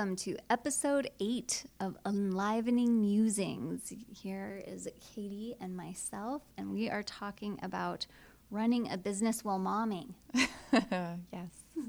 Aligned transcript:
welcome 0.00 0.16
to 0.16 0.34
episode 0.48 1.10
eight 1.20 1.66
of 1.78 1.94
Enlivening 2.06 3.02
Musings. 3.02 3.92
Here 4.08 4.62
is 4.66 4.88
Katie 5.14 5.56
and 5.60 5.76
myself, 5.76 6.40
and 6.56 6.72
we 6.72 6.88
are 6.88 7.02
talking 7.02 7.58
about 7.62 8.06
running 8.50 8.90
a 8.90 8.96
business 8.96 9.44
while 9.44 9.58
momming. 9.58 10.14
yes. 10.72 11.50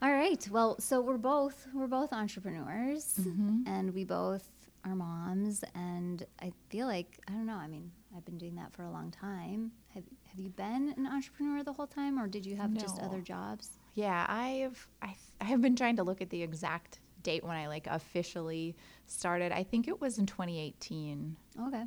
All 0.00 0.12
right. 0.12 0.48
Well, 0.48 0.78
so 0.78 1.00
we're 1.00 1.18
both 1.18 1.66
we're 1.74 1.88
both 1.88 2.12
entrepreneurs, 2.12 3.16
mm-hmm. 3.20 3.62
and 3.66 3.92
we 3.92 4.04
both 4.04 4.48
are 4.84 4.94
moms. 4.94 5.64
And 5.74 6.24
I 6.40 6.52
feel 6.68 6.86
like 6.86 7.18
I 7.26 7.32
don't 7.32 7.46
know. 7.46 7.56
I 7.56 7.66
mean, 7.66 7.90
I've 8.16 8.24
been 8.24 8.38
doing 8.38 8.54
that 8.54 8.72
for 8.72 8.84
a 8.84 8.90
long 8.92 9.10
time. 9.10 9.72
Have 9.94 10.04
Have 10.28 10.38
you 10.38 10.50
been 10.50 10.94
an 10.96 11.08
entrepreneur 11.08 11.64
the 11.64 11.72
whole 11.72 11.88
time, 11.88 12.16
or 12.16 12.28
did 12.28 12.46
you 12.46 12.54
have 12.54 12.70
no. 12.70 12.80
just 12.80 13.00
other 13.00 13.20
jobs? 13.20 13.79
Yeah, 13.94 14.24
I've 14.28 14.88
I, 15.02 15.14
I 15.40 15.44
have 15.44 15.60
been 15.60 15.76
trying 15.76 15.96
to 15.96 16.02
look 16.02 16.20
at 16.20 16.30
the 16.30 16.42
exact 16.42 17.00
date 17.22 17.44
when 17.44 17.56
I 17.56 17.68
like 17.68 17.86
officially 17.86 18.76
started. 19.06 19.52
I 19.52 19.62
think 19.62 19.88
it 19.88 20.00
was 20.00 20.18
in 20.18 20.26
2018. 20.26 21.36
Okay. 21.68 21.84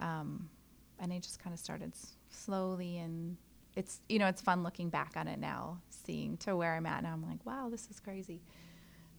Um, 0.00 0.48
and 0.98 1.12
I 1.12 1.18
just 1.18 1.38
kind 1.38 1.52
of 1.54 1.60
started 1.60 1.92
s- 1.94 2.16
slowly 2.30 2.98
and 2.98 3.36
it's 3.74 4.00
you 4.08 4.18
know 4.18 4.26
it's 4.26 4.40
fun 4.42 4.62
looking 4.62 4.88
back 4.90 5.12
on 5.16 5.26
it 5.28 5.38
now 5.38 5.80
seeing 5.88 6.36
to 6.36 6.54
where 6.54 6.74
i'm 6.74 6.84
at 6.84 7.02
now 7.02 7.12
i'm 7.12 7.26
like 7.26 7.38
wow 7.46 7.68
this 7.70 7.88
is 7.90 7.98
crazy 8.00 8.42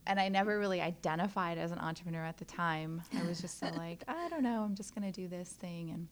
and 0.05 0.19
i 0.19 0.29
never 0.29 0.59
really 0.59 0.79
identified 0.79 1.57
as 1.57 1.71
an 1.71 1.79
entrepreneur 1.79 2.23
at 2.23 2.37
the 2.37 2.45
time 2.45 3.01
i 3.17 3.23
was 3.23 3.41
just 3.41 3.59
so 3.59 3.67
like 3.77 4.03
i 4.07 4.29
don't 4.29 4.43
know 4.43 4.61
i'm 4.61 4.75
just 4.75 4.93
going 4.93 5.11
to 5.11 5.21
do 5.21 5.27
this 5.27 5.49
thing 5.49 5.89
and 5.89 6.07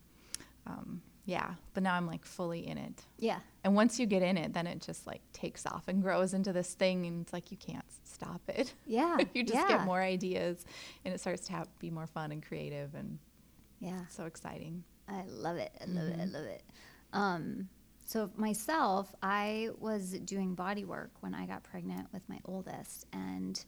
um, 0.66 1.02
yeah 1.32 1.54
but 1.74 1.84
now 1.84 1.96
i'm 1.96 2.08
like 2.08 2.26
fully 2.26 2.68
in 2.68 2.78
it. 2.78 3.06
Yeah. 3.18 3.40
And 3.64 3.76
once 3.76 4.00
you 4.00 4.06
get 4.06 4.22
in 4.22 4.38
it 4.38 4.54
then 4.54 4.68
it 4.68 4.82
just 4.82 5.08
like 5.08 5.22
takes 5.34 5.66
off 5.66 5.88
and 5.88 6.02
grows 6.02 6.34
into 6.34 6.52
this 6.54 6.74
thing 6.74 7.06
and 7.06 7.22
it's 7.22 7.34
like 7.34 7.52
you 7.52 7.58
can't 7.58 7.86
stop 8.04 8.42
it. 8.48 8.74
Yeah 8.86 9.18
you 9.34 9.44
just 9.44 9.56
yeah. 9.56 9.68
get 9.68 9.86
more 9.86 10.02
ideas 10.02 10.66
and 11.06 11.14
it 11.14 11.20
starts 11.20 11.46
to 11.48 11.54
have, 11.54 11.68
be 11.80 11.90
more 11.90 12.08
fun 12.08 12.32
and 12.32 12.46
creative 12.46 12.94
and 12.96 13.20
yeah. 13.80 14.02
so 14.10 14.26
exciting. 14.26 14.84
I 15.08 15.24
love 15.28 15.58
it 15.58 15.72
i 15.82 15.86
love 15.86 16.06
mm-hmm. 16.06 16.20
it 16.20 16.24
i 16.24 16.26
love 16.26 16.46
it. 16.46 16.64
Um, 17.14 17.68
so, 18.12 18.30
myself, 18.36 19.16
I 19.24 19.70
was 19.80 20.12
doing 20.26 20.54
body 20.54 20.84
work 20.84 21.12
when 21.22 21.34
I 21.34 21.46
got 21.46 21.64
pregnant 21.64 22.12
with 22.12 22.28
my 22.28 22.40
oldest, 22.44 23.06
and 23.14 23.64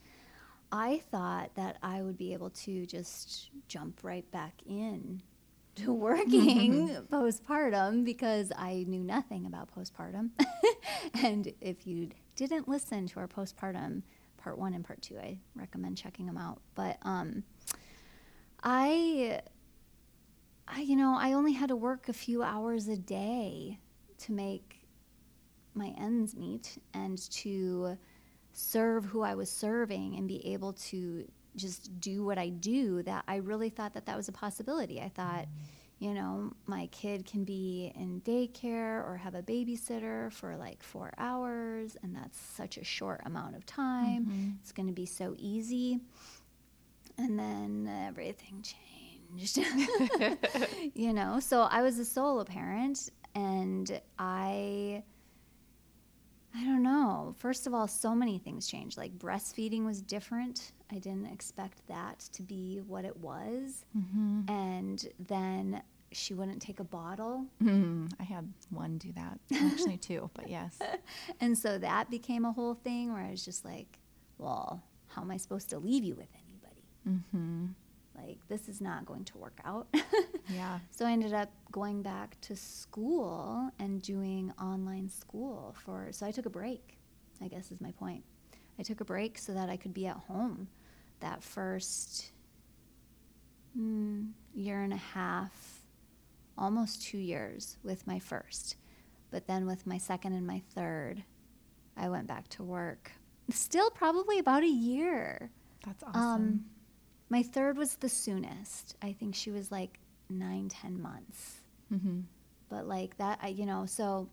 I 0.69 1.02
thought 1.11 1.56
that 1.56 1.78
I 1.81 2.02
would 2.02 2.17
be 2.17 2.34
able 2.34 2.50
to 2.50 2.86
just 2.86 3.52
jump 3.69 4.00
right 4.03 4.30
back 4.31 4.56
in 4.66 5.22
to 5.75 5.93
working 5.93 6.89
postpartum 7.11 8.03
because 8.05 8.52
I 8.55 8.85
knew 8.88 9.03
nothing 9.03 9.45
about 9.45 9.69
postpartum. 9.75 10.29
and 11.23 11.53
if 11.61 11.85
you 11.88 12.09
didn't 12.35 12.67
listen 12.67 13.07
to 13.07 13.19
our 13.19 13.27
postpartum 13.27 14.03
part 14.38 14.57
one 14.57 14.73
and 14.73 14.83
part 14.83 15.01
two, 15.01 15.17
I 15.17 15.38
recommend 15.55 15.97
checking 15.97 16.25
them 16.25 16.38
out. 16.38 16.61
But 16.75 16.97
um, 17.03 17.44
I, 18.61 19.41
I, 20.67 20.81
you 20.81 20.95
know, 20.95 21.16
I 21.17 21.33
only 21.33 21.53
had 21.53 21.69
to 21.69 21.75
work 21.75 22.09
a 22.09 22.13
few 22.13 22.44
hours 22.44 22.88
a 22.88 22.97
day 22.97 23.79
to 24.19 24.31
make 24.31 24.85
my 25.73 25.94
ends 25.97 26.35
meet 26.35 26.77
and 26.94 27.17
to 27.31 27.97
serve 28.51 29.05
who 29.05 29.21
I 29.21 29.33
was 29.33 29.49
serving 29.49 30.16
and 30.16 30.27
be 30.27 30.45
able 30.53 30.73
to 30.73 31.25
just 31.55 31.99
do 31.99 32.23
what 32.23 32.37
I 32.37 32.49
do 32.49 33.03
that 33.03 33.23
I 33.28 33.38
really 33.38 33.69
thought 33.69 33.94
that 33.94 34.05
that 34.05 34.17
was 34.17 34.28
a 34.28 34.31
possibility. 34.31 35.01
I 35.01 35.09
thought, 35.09 35.47
you 36.00 36.13
know, 36.13 36.51
my 36.66 36.88
kid 36.88 37.25
can 37.25 37.44
be 37.44 37.91
in 37.95 38.22
daycare 38.22 39.07
or 39.07 39.17
have 39.17 39.35
a 39.35 39.41
babysitter 39.41 40.31
for 40.31 40.57
like 40.57 40.83
4 40.83 41.13
hours 41.17 41.95
and 42.03 42.16
that's 42.16 42.39
such 42.39 42.78
a 42.78 42.83
short 42.83 43.22
amount 43.25 43.55
of 43.55 43.66
time. 43.66 44.25
Mm-hmm. 44.25 44.50
It's 44.61 44.72
going 44.72 44.88
to 44.88 44.94
be 44.94 45.05
so 45.05 45.35
easy. 45.38 46.00
And 47.17 47.38
then 47.38 47.89
everything 48.07 48.63
changed. 48.63 49.57
you 50.94 51.13
know, 51.13 51.39
so 51.39 51.61
I 51.61 51.81
was 51.81 51.99
a 51.99 52.05
solo 52.05 52.44
parent 52.44 53.09
and 53.35 54.01
I 54.19 55.03
I 56.56 56.64
don't 56.66 56.84
know. 56.84 57.34
First 57.38 57.66
of 57.66 57.74
all, 57.74 57.88
so 57.88 58.14
many 58.14 58.38
things 58.38 58.68
changed. 58.68 58.97
Like 58.97 59.18
breastfeeding 59.18 59.86
was 59.86 60.02
different. 60.02 60.72
I 60.91 61.00
didn't 61.00 61.28
expect 61.28 61.86
that 61.88 62.19
to 62.34 62.44
be 62.44 62.81
what 62.88 63.06
it 63.06 63.18
was. 63.18 63.86
Mm-hmm. 63.97 64.50
And 64.50 65.08
then 65.19 65.81
she 66.12 66.36
wouldn't 66.36 66.62
take 66.62 66.80
a 66.80 66.84
bottle. 66.84 67.46
Mm, 67.62 68.12
I 68.19 68.24
had 68.24 68.52
one 68.69 69.00
do 69.00 69.12
that, 69.14 69.40
actually 69.52 69.97
two, 69.97 70.30
but 70.36 70.47
yes. 70.47 70.78
and 71.41 71.58
so 71.58 71.80
that 71.80 72.12
became 72.12 72.46
a 72.46 72.52
whole 72.52 72.75
thing 72.75 73.12
where 73.12 73.24
I 73.24 73.31
was 73.31 73.44
just 73.44 73.66
like, 73.66 73.97
well, 74.38 74.84
how 75.08 75.24
am 75.24 75.31
I 75.31 75.38
supposed 75.38 75.72
to 75.72 75.80
leave 75.80 76.03
you 76.03 76.14
with 76.14 76.30
anybody? 76.35 76.84
Mm-hmm 77.08 77.66
like 78.25 78.39
this 78.47 78.67
is 78.67 78.81
not 78.81 79.06
going 79.06 79.25
to 79.25 79.38
work 79.38 79.59
out. 79.66 79.88
yeah. 80.50 80.79
So 80.91 81.06
I 81.06 81.11
ended 81.11 81.34
up 81.34 81.50
going 81.72 82.01
back 82.01 82.39
to 82.41 82.56
school 82.56 83.69
and 83.79 84.01
doing 84.01 84.53
online 84.61 85.09
school 85.09 85.75
for 85.84 86.07
so 86.11 86.25
I 86.25 86.31
took 86.31 86.45
a 86.45 86.50
break. 86.50 86.97
I 87.41 87.47
guess 87.47 87.72
is 87.72 87.81
my 87.81 87.91
point. 87.91 88.23
I 88.79 88.84
took 88.84 89.01
a 89.01 89.06
break 89.06 89.38
so 89.38 89.53
that 89.53 89.69
I 89.69 89.78
could 89.78 89.94
be 89.94 90.07
at 90.07 90.17
home 90.17 90.67
that 91.19 91.44
first 91.44 92.31
mm, 93.78 94.29
year 94.53 94.81
and 94.81 94.94
a 94.94 94.97
half, 94.97 95.84
almost 96.57 97.03
2 97.03 97.17
years 97.17 97.78
with 97.84 98.05
my 98.07 98.19
first. 98.19 98.75
But 99.31 99.47
then 99.47 99.66
with 99.66 99.88
my 99.88 99.97
second 99.97 100.34
and 100.34 100.45
my 100.45 100.61
third, 100.75 101.23
I 101.97 102.09
went 102.09 102.28
back 102.28 102.47
to 102.50 102.63
work. 102.63 103.11
Still 103.50 103.90
probably 103.90 104.40
about 104.40 104.63
a 104.63 104.67
year. 104.67 105.51
That's 105.85 106.03
awesome. 106.03 106.22
Um, 106.22 106.66
my 107.33 107.41
third 107.41 107.79
was 107.79 107.95
the 107.95 108.09
soonest. 108.09 108.95
I 109.01 109.13
think 109.13 109.33
she 109.33 109.49
was 109.49 109.71
like 109.71 109.97
nine, 110.29 110.69
ten 110.69 111.01
months. 111.01 111.61
Mm-hmm. 111.91 112.19
But 112.69 112.88
like 112.88 113.17
that, 113.17 113.39
I, 113.41 113.47
you 113.47 113.66
know, 113.66 113.88
so 113.88 114.29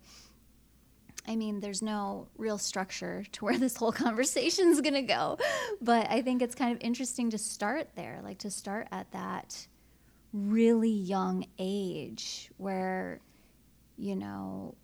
I 1.26 1.34
mean, 1.34 1.60
there's 1.60 1.80
no 1.80 2.28
real 2.36 2.58
structure 2.58 3.24
to 3.32 3.44
where 3.46 3.56
this 3.56 3.74
whole 3.76 3.90
conversation 3.90 4.68
is 4.68 4.80
going 4.86 4.94
to 4.94 5.02
go. 5.02 5.38
But 5.80 6.10
I 6.10 6.20
think 6.20 6.42
it's 6.42 6.54
kind 6.54 6.76
of 6.76 6.82
interesting 6.82 7.30
to 7.30 7.38
start 7.38 7.88
there, 7.96 8.20
like 8.22 8.36
to 8.40 8.50
start 8.50 8.86
at 8.92 9.10
that 9.12 9.66
really 10.34 10.90
young 10.90 11.46
age 11.58 12.50
where, 12.58 13.20
you 13.96 14.14
know, 14.14 14.74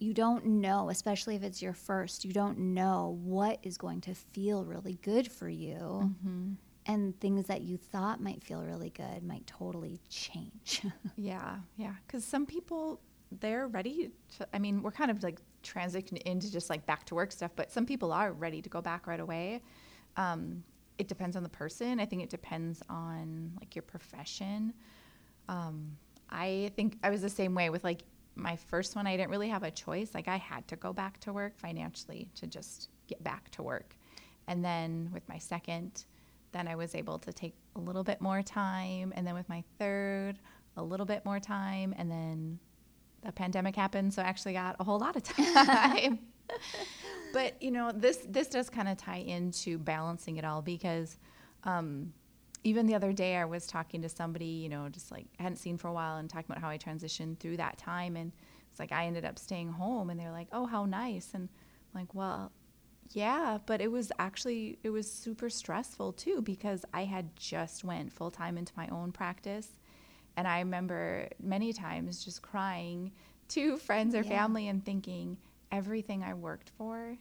you 0.00 0.12
don't 0.12 0.44
know, 0.44 0.90
especially 0.90 1.34
if 1.34 1.42
it's 1.42 1.62
your 1.62 1.72
first, 1.72 2.26
you 2.26 2.34
don't 2.34 2.58
know 2.58 3.18
what 3.22 3.58
is 3.62 3.78
going 3.78 4.02
to 4.02 4.14
feel 4.14 4.66
really 4.66 4.98
good 5.02 5.32
for 5.32 5.48
you. 5.48 5.78
Mm-hmm 5.78 6.52
and 6.86 7.18
things 7.20 7.46
that 7.46 7.62
you 7.62 7.76
thought 7.76 8.20
might 8.20 8.42
feel 8.42 8.62
really 8.62 8.90
good 8.90 9.22
might 9.22 9.46
totally 9.46 10.00
change. 10.08 10.82
yeah, 11.16 11.56
yeah. 11.76 11.94
Because 12.06 12.24
some 12.24 12.44
people, 12.46 13.00
they're 13.40 13.68
ready 13.68 14.10
to, 14.36 14.46
I 14.52 14.58
mean, 14.58 14.82
we're 14.82 14.92
kind 14.92 15.10
of 15.10 15.22
like 15.22 15.40
transitioning 15.62 16.22
into 16.22 16.52
just 16.52 16.68
like 16.68 16.84
back 16.86 17.04
to 17.06 17.14
work 17.14 17.32
stuff, 17.32 17.52
but 17.56 17.72
some 17.72 17.86
people 17.86 18.12
are 18.12 18.32
ready 18.32 18.60
to 18.60 18.68
go 18.68 18.80
back 18.80 19.06
right 19.06 19.20
away. 19.20 19.62
Um, 20.16 20.62
it 20.98 21.08
depends 21.08 21.36
on 21.36 21.42
the 21.42 21.48
person. 21.48 21.98
I 21.98 22.06
think 22.06 22.22
it 22.22 22.30
depends 22.30 22.82
on 22.88 23.52
like 23.60 23.74
your 23.74 23.82
profession. 23.82 24.72
Um, 25.48 25.96
I 26.30 26.70
think 26.76 26.98
I 27.02 27.10
was 27.10 27.22
the 27.22 27.30
same 27.30 27.54
way 27.54 27.70
with 27.70 27.82
like 27.82 28.02
my 28.36 28.56
first 28.56 28.94
one. 28.94 29.06
I 29.06 29.16
didn't 29.16 29.30
really 29.30 29.48
have 29.48 29.62
a 29.62 29.70
choice. 29.70 30.14
Like 30.14 30.28
I 30.28 30.36
had 30.36 30.66
to 30.68 30.76
go 30.76 30.92
back 30.92 31.18
to 31.20 31.32
work 31.32 31.58
financially 31.58 32.30
to 32.36 32.46
just 32.46 32.90
get 33.06 33.22
back 33.24 33.50
to 33.52 33.62
work. 33.62 33.96
And 34.46 34.64
then 34.64 35.10
with 35.12 35.26
my 35.28 35.38
second, 35.38 36.04
then 36.54 36.68
I 36.68 36.76
was 36.76 36.94
able 36.94 37.18
to 37.18 37.32
take 37.32 37.54
a 37.76 37.80
little 37.80 38.04
bit 38.04 38.20
more 38.20 38.42
time. 38.42 39.12
And 39.14 39.26
then 39.26 39.34
with 39.34 39.48
my 39.48 39.62
third, 39.78 40.38
a 40.76 40.82
little 40.82 41.04
bit 41.04 41.24
more 41.24 41.40
time. 41.40 41.94
And 41.98 42.10
then 42.10 42.58
the 43.24 43.32
pandemic 43.32 43.76
happened. 43.76 44.14
So 44.14 44.22
I 44.22 44.26
actually 44.26 44.54
got 44.54 44.76
a 44.78 44.84
whole 44.84 44.98
lot 44.98 45.16
of 45.16 45.22
time. 45.24 46.20
but, 47.32 47.60
you 47.60 47.70
know, 47.70 47.92
this, 47.92 48.18
this 48.28 48.46
does 48.46 48.70
kind 48.70 48.88
of 48.88 48.96
tie 48.96 49.18
into 49.18 49.78
balancing 49.78 50.36
it 50.36 50.44
all 50.44 50.62
because 50.62 51.18
um, 51.64 52.12
even 52.62 52.86
the 52.86 52.94
other 52.94 53.12
day 53.12 53.36
I 53.36 53.44
was 53.44 53.66
talking 53.66 54.00
to 54.02 54.08
somebody, 54.08 54.46
you 54.46 54.68
know, 54.68 54.88
just 54.88 55.10
like 55.10 55.26
I 55.40 55.42
hadn't 55.42 55.58
seen 55.58 55.76
for 55.76 55.88
a 55.88 55.92
while 55.92 56.16
and 56.16 56.30
talking 56.30 56.46
about 56.48 56.62
how 56.62 56.68
I 56.68 56.78
transitioned 56.78 57.40
through 57.40 57.56
that 57.56 57.78
time. 57.78 58.16
And 58.16 58.32
it's 58.70 58.78
like 58.78 58.92
I 58.92 59.06
ended 59.06 59.24
up 59.24 59.38
staying 59.38 59.72
home 59.72 60.08
and 60.08 60.20
they're 60.20 60.30
like, 60.30 60.48
oh, 60.52 60.66
how 60.66 60.84
nice. 60.84 61.30
And 61.34 61.48
I'm 61.94 62.00
like, 62.00 62.14
well, 62.14 62.52
yeah, 63.14 63.58
but 63.64 63.80
it 63.80 63.90
was 63.90 64.10
actually 64.18 64.78
it 64.82 64.90
was 64.90 65.10
super 65.10 65.48
stressful 65.48 66.14
too 66.14 66.42
because 66.42 66.84
I 66.92 67.04
had 67.04 67.34
just 67.36 67.84
went 67.84 68.12
full 68.12 68.30
time 68.30 68.58
into 68.58 68.72
my 68.76 68.88
own 68.88 69.12
practice 69.12 69.68
and 70.36 70.48
I 70.48 70.58
remember 70.58 71.28
many 71.40 71.72
times 71.72 72.24
just 72.24 72.42
crying 72.42 73.12
to 73.50 73.76
friends 73.76 74.16
or 74.16 74.22
yeah. 74.22 74.30
family 74.30 74.66
and 74.66 74.84
thinking 74.84 75.36
everything 75.70 76.24
I 76.24 76.34
worked 76.34 76.70
for 76.76 77.16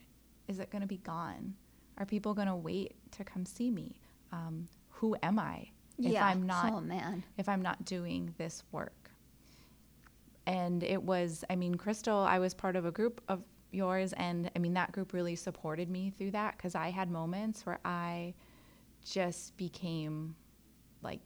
is 0.48 0.60
it 0.60 0.72
going 0.72 0.82
to 0.82 0.88
be 0.88 0.98
gone? 0.98 1.54
Are 1.98 2.06
people 2.06 2.34
going 2.34 2.48
to 2.48 2.56
wait 2.56 2.96
to 3.12 3.24
come 3.24 3.46
see 3.46 3.70
me? 3.70 3.96
Um, 4.32 4.68
who 4.90 5.16
am 5.22 5.38
I 5.38 5.70
if 6.00 6.12
yeah. 6.12 6.26
I'm 6.26 6.44
not 6.44 6.74
oh, 6.74 6.82
man. 6.82 7.24
if 7.38 7.48
I'm 7.48 7.62
not 7.62 7.86
doing 7.86 8.34
this 8.40 8.64
work? 8.72 9.12
And 10.48 10.84
it 10.84 11.04
was 11.04 11.46
I 11.52 11.56
mean 11.56 11.76
Crystal 11.76 12.18
I 12.18 12.40
was 12.40 12.56
part 12.56 12.76
of 12.76 12.86
a 12.86 12.92
group 12.92 13.22
of 13.28 13.44
yours. 13.74 14.14
And 14.14 14.50
I 14.56 14.60
mean, 14.60 14.74
that 14.74 14.92
group 14.92 15.14
really 15.14 15.36
supported 15.36 15.90
me 15.90 16.14
through 16.18 16.32
that 16.32 16.58
because 16.58 16.76
I 16.76 16.90
had 16.90 17.10
moments 17.10 17.66
where 17.66 17.80
I 17.84 18.34
just 19.04 19.56
became 19.58 20.36
like 21.02 21.22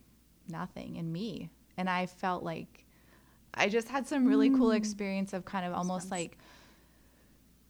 nothing 0.47 0.95
in 0.95 1.11
me. 1.11 1.49
And 1.77 1.89
I 1.89 2.05
felt 2.05 2.43
like 2.43 2.85
I 3.53 3.69
just 3.69 3.89
had 3.89 4.07
some 4.07 4.25
really 4.25 4.49
mm. 4.49 4.57
cool 4.57 4.71
experience 4.71 5.33
of 5.33 5.45
kind 5.45 5.65
of 5.65 5.73
almost 5.73 6.11
like 6.11 6.37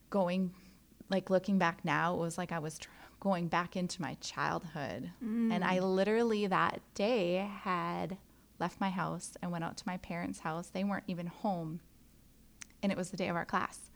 going, 0.10 0.54
like 1.10 1.30
looking 1.30 1.58
back 1.58 1.84
now, 1.84 2.14
it 2.14 2.20
was 2.20 2.38
like 2.38 2.52
I 2.52 2.60
was 2.60 2.78
tr- 2.78 2.90
going 3.20 3.48
back 3.48 3.76
into 3.76 4.02
my 4.02 4.16
childhood. 4.22 5.12
Mm. 5.24 5.52
And 5.52 5.64
I 5.64 5.80
literally 5.80 6.48
that 6.48 6.82
day 6.94 7.50
had 7.62 8.18
left 8.60 8.80
my 8.80 8.90
house 8.90 9.34
and 9.42 9.52
went 9.52 9.64
out 9.64 9.78
to 9.78 9.84
my 9.86 9.98
parents' 9.98 10.40
house. 10.40 10.70
They 10.70 10.84
weren't 10.84 11.04
even 11.08 11.28
home. 11.28 11.80
And 12.82 12.92
it 12.92 12.98
was 12.98 13.10
the 13.12 13.18
day 13.18 13.28
of 13.28 13.36
our 13.36 13.46
class. 13.46 13.87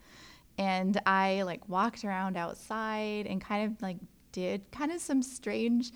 And 0.61 1.01
I 1.07 1.41
like 1.41 1.67
walked 1.67 2.05
around 2.05 2.37
outside 2.37 3.25
and 3.25 3.41
kind 3.41 3.71
of 3.71 3.81
like 3.81 3.97
did 4.31 4.71
kind 4.71 4.91
of 4.91 5.01
some 5.01 5.23
strange 5.23 5.91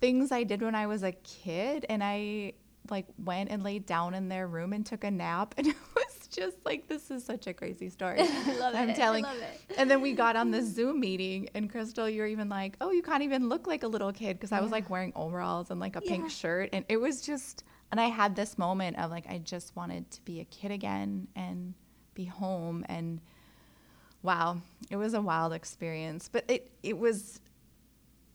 things 0.00 0.32
I 0.32 0.42
did 0.42 0.60
when 0.60 0.74
I 0.74 0.88
was 0.88 1.04
a 1.04 1.12
kid. 1.12 1.86
And 1.88 2.02
I 2.02 2.54
like 2.90 3.06
went 3.24 3.50
and 3.50 3.62
laid 3.62 3.86
down 3.86 4.14
in 4.14 4.28
their 4.28 4.48
room 4.48 4.72
and 4.72 4.84
took 4.84 5.04
a 5.04 5.10
nap. 5.10 5.54
And 5.58 5.68
it 5.68 5.76
was 5.94 6.26
just 6.26 6.56
like, 6.64 6.88
this 6.88 7.12
is 7.12 7.24
such 7.24 7.46
a 7.46 7.54
crazy 7.54 7.88
story. 7.90 8.18
I 8.20 8.56
love 8.58 8.74
I'm 8.74 8.90
it. 8.90 8.96
telling. 8.96 9.24
I 9.24 9.32
love 9.32 9.40
it. 9.40 9.76
And 9.78 9.88
then 9.88 10.00
we 10.00 10.14
got 10.14 10.34
on 10.34 10.50
the 10.50 10.62
Zoom 10.62 10.98
meeting, 10.98 11.48
and 11.54 11.70
Crystal, 11.70 12.08
you 12.08 12.22
were 12.22 12.26
even 12.26 12.48
like, 12.48 12.76
oh, 12.80 12.90
you 12.90 13.02
can't 13.02 13.22
even 13.22 13.48
look 13.48 13.68
like 13.68 13.84
a 13.84 13.88
little 13.88 14.12
kid 14.12 14.34
because 14.34 14.50
yeah. 14.50 14.58
I 14.58 14.60
was 14.62 14.72
like 14.72 14.90
wearing 14.90 15.12
overalls 15.14 15.70
and 15.70 15.78
like 15.78 15.94
a 15.94 16.00
yeah. 16.02 16.10
pink 16.10 16.30
shirt. 16.30 16.70
And 16.72 16.84
it 16.88 16.96
was 16.96 17.22
just, 17.22 17.62
and 17.92 18.00
I 18.00 18.06
had 18.06 18.34
this 18.34 18.58
moment 18.58 18.98
of 18.98 19.12
like, 19.12 19.28
I 19.28 19.38
just 19.38 19.76
wanted 19.76 20.10
to 20.10 20.22
be 20.22 20.40
a 20.40 20.44
kid 20.44 20.72
again 20.72 21.28
and 21.36 21.74
be 22.14 22.24
home. 22.24 22.84
And 22.88 23.20
wow, 24.22 24.58
it 24.90 24.96
was 24.96 25.14
a 25.14 25.20
wild 25.20 25.52
experience. 25.52 26.28
But 26.30 26.44
it, 26.48 26.70
it 26.82 26.98
was, 26.98 27.40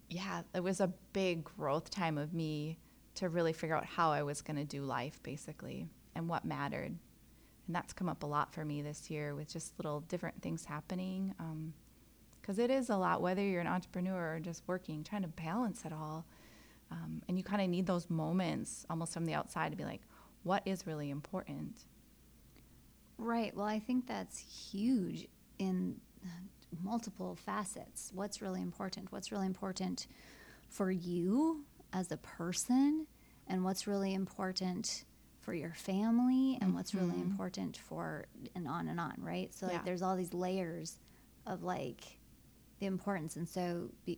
yeah, 0.09 0.41
it 0.53 0.63
was 0.63 0.79
a 0.79 0.91
big 1.13 1.43
growth 1.43 1.89
time 1.89 2.17
of 2.17 2.33
me 2.33 2.77
to 3.15 3.29
really 3.29 3.53
figure 3.53 3.75
out 3.75 3.85
how 3.85 4.11
I 4.11 4.23
was 4.23 4.41
going 4.41 4.57
to 4.57 4.65
do 4.65 4.81
life 4.81 5.21
basically 5.23 5.87
and 6.15 6.27
what 6.27 6.45
mattered. 6.45 6.97
And 7.67 7.75
that's 7.75 7.93
come 7.93 8.09
up 8.09 8.23
a 8.23 8.25
lot 8.25 8.53
for 8.53 8.65
me 8.65 8.81
this 8.81 9.09
year 9.09 9.35
with 9.35 9.51
just 9.51 9.77
little 9.77 10.01
different 10.01 10.41
things 10.41 10.65
happening. 10.65 11.33
Because 12.41 12.59
um, 12.59 12.65
it 12.65 12.71
is 12.71 12.89
a 12.89 12.97
lot, 12.97 13.21
whether 13.21 13.41
you're 13.41 13.61
an 13.61 13.67
entrepreneur 13.67 14.35
or 14.35 14.39
just 14.39 14.63
working, 14.67 15.03
trying 15.03 15.21
to 15.21 15.27
balance 15.29 15.85
it 15.85 15.93
all. 15.93 16.25
Um, 16.91 17.21
and 17.27 17.37
you 17.37 17.43
kind 17.43 17.61
of 17.61 17.69
need 17.69 17.87
those 17.87 18.09
moments 18.09 18.85
almost 18.89 19.13
from 19.13 19.25
the 19.25 19.33
outside 19.33 19.71
to 19.71 19.77
be 19.77 19.85
like, 19.85 20.01
what 20.43 20.61
is 20.65 20.85
really 20.85 21.09
important? 21.09 21.85
Right. 23.17 23.55
Well, 23.55 23.65
I 23.65 23.79
think 23.79 24.07
that's 24.07 24.37
huge 24.37 25.27
in 25.63 25.99
multiple 26.81 27.35
facets. 27.35 28.11
What's 28.13 28.41
really 28.41 28.61
important? 28.61 29.11
What's 29.11 29.31
really 29.31 29.45
important 29.45 30.07
for 30.69 30.91
you 30.91 31.65
as 31.91 32.11
a 32.11 32.17
person 32.17 33.07
and 33.47 33.63
what's 33.63 33.87
really 33.87 34.13
important 34.13 35.05
for 35.39 35.53
your 35.53 35.73
family 35.73 36.55
and 36.55 36.69
mm-hmm. 36.69 36.75
what's 36.75 36.95
really 36.95 37.11
mm-hmm. 37.11 37.31
important 37.31 37.77
for 37.77 38.25
and 38.55 38.67
on 38.67 38.87
and 38.87 38.99
on, 38.99 39.15
right? 39.17 39.53
So 39.53 39.67
yeah. 39.67 39.73
like 39.73 39.85
there's 39.85 40.01
all 40.01 40.15
these 40.15 40.33
layers 40.33 40.97
of 41.45 41.63
like 41.63 42.01
the 42.79 42.85
importance 42.85 43.35
and 43.35 43.47
so 43.47 43.89
be, 44.05 44.17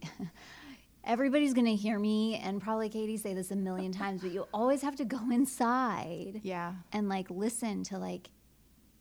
everybody's 1.03 1.53
going 1.53 1.65
to 1.65 1.75
hear 1.75 1.97
me 1.97 2.35
and 2.35 2.61
probably 2.61 2.89
Katie 2.89 3.17
say 3.17 3.33
this 3.33 3.51
a 3.51 3.55
million 3.55 3.91
times, 3.91 4.21
but 4.21 4.31
you 4.31 4.47
always 4.53 4.81
have 4.81 4.95
to 4.97 5.05
go 5.05 5.19
inside. 5.31 6.41
Yeah. 6.43 6.73
And 6.93 7.09
like 7.09 7.29
listen 7.29 7.83
to 7.85 7.97
like 7.97 8.29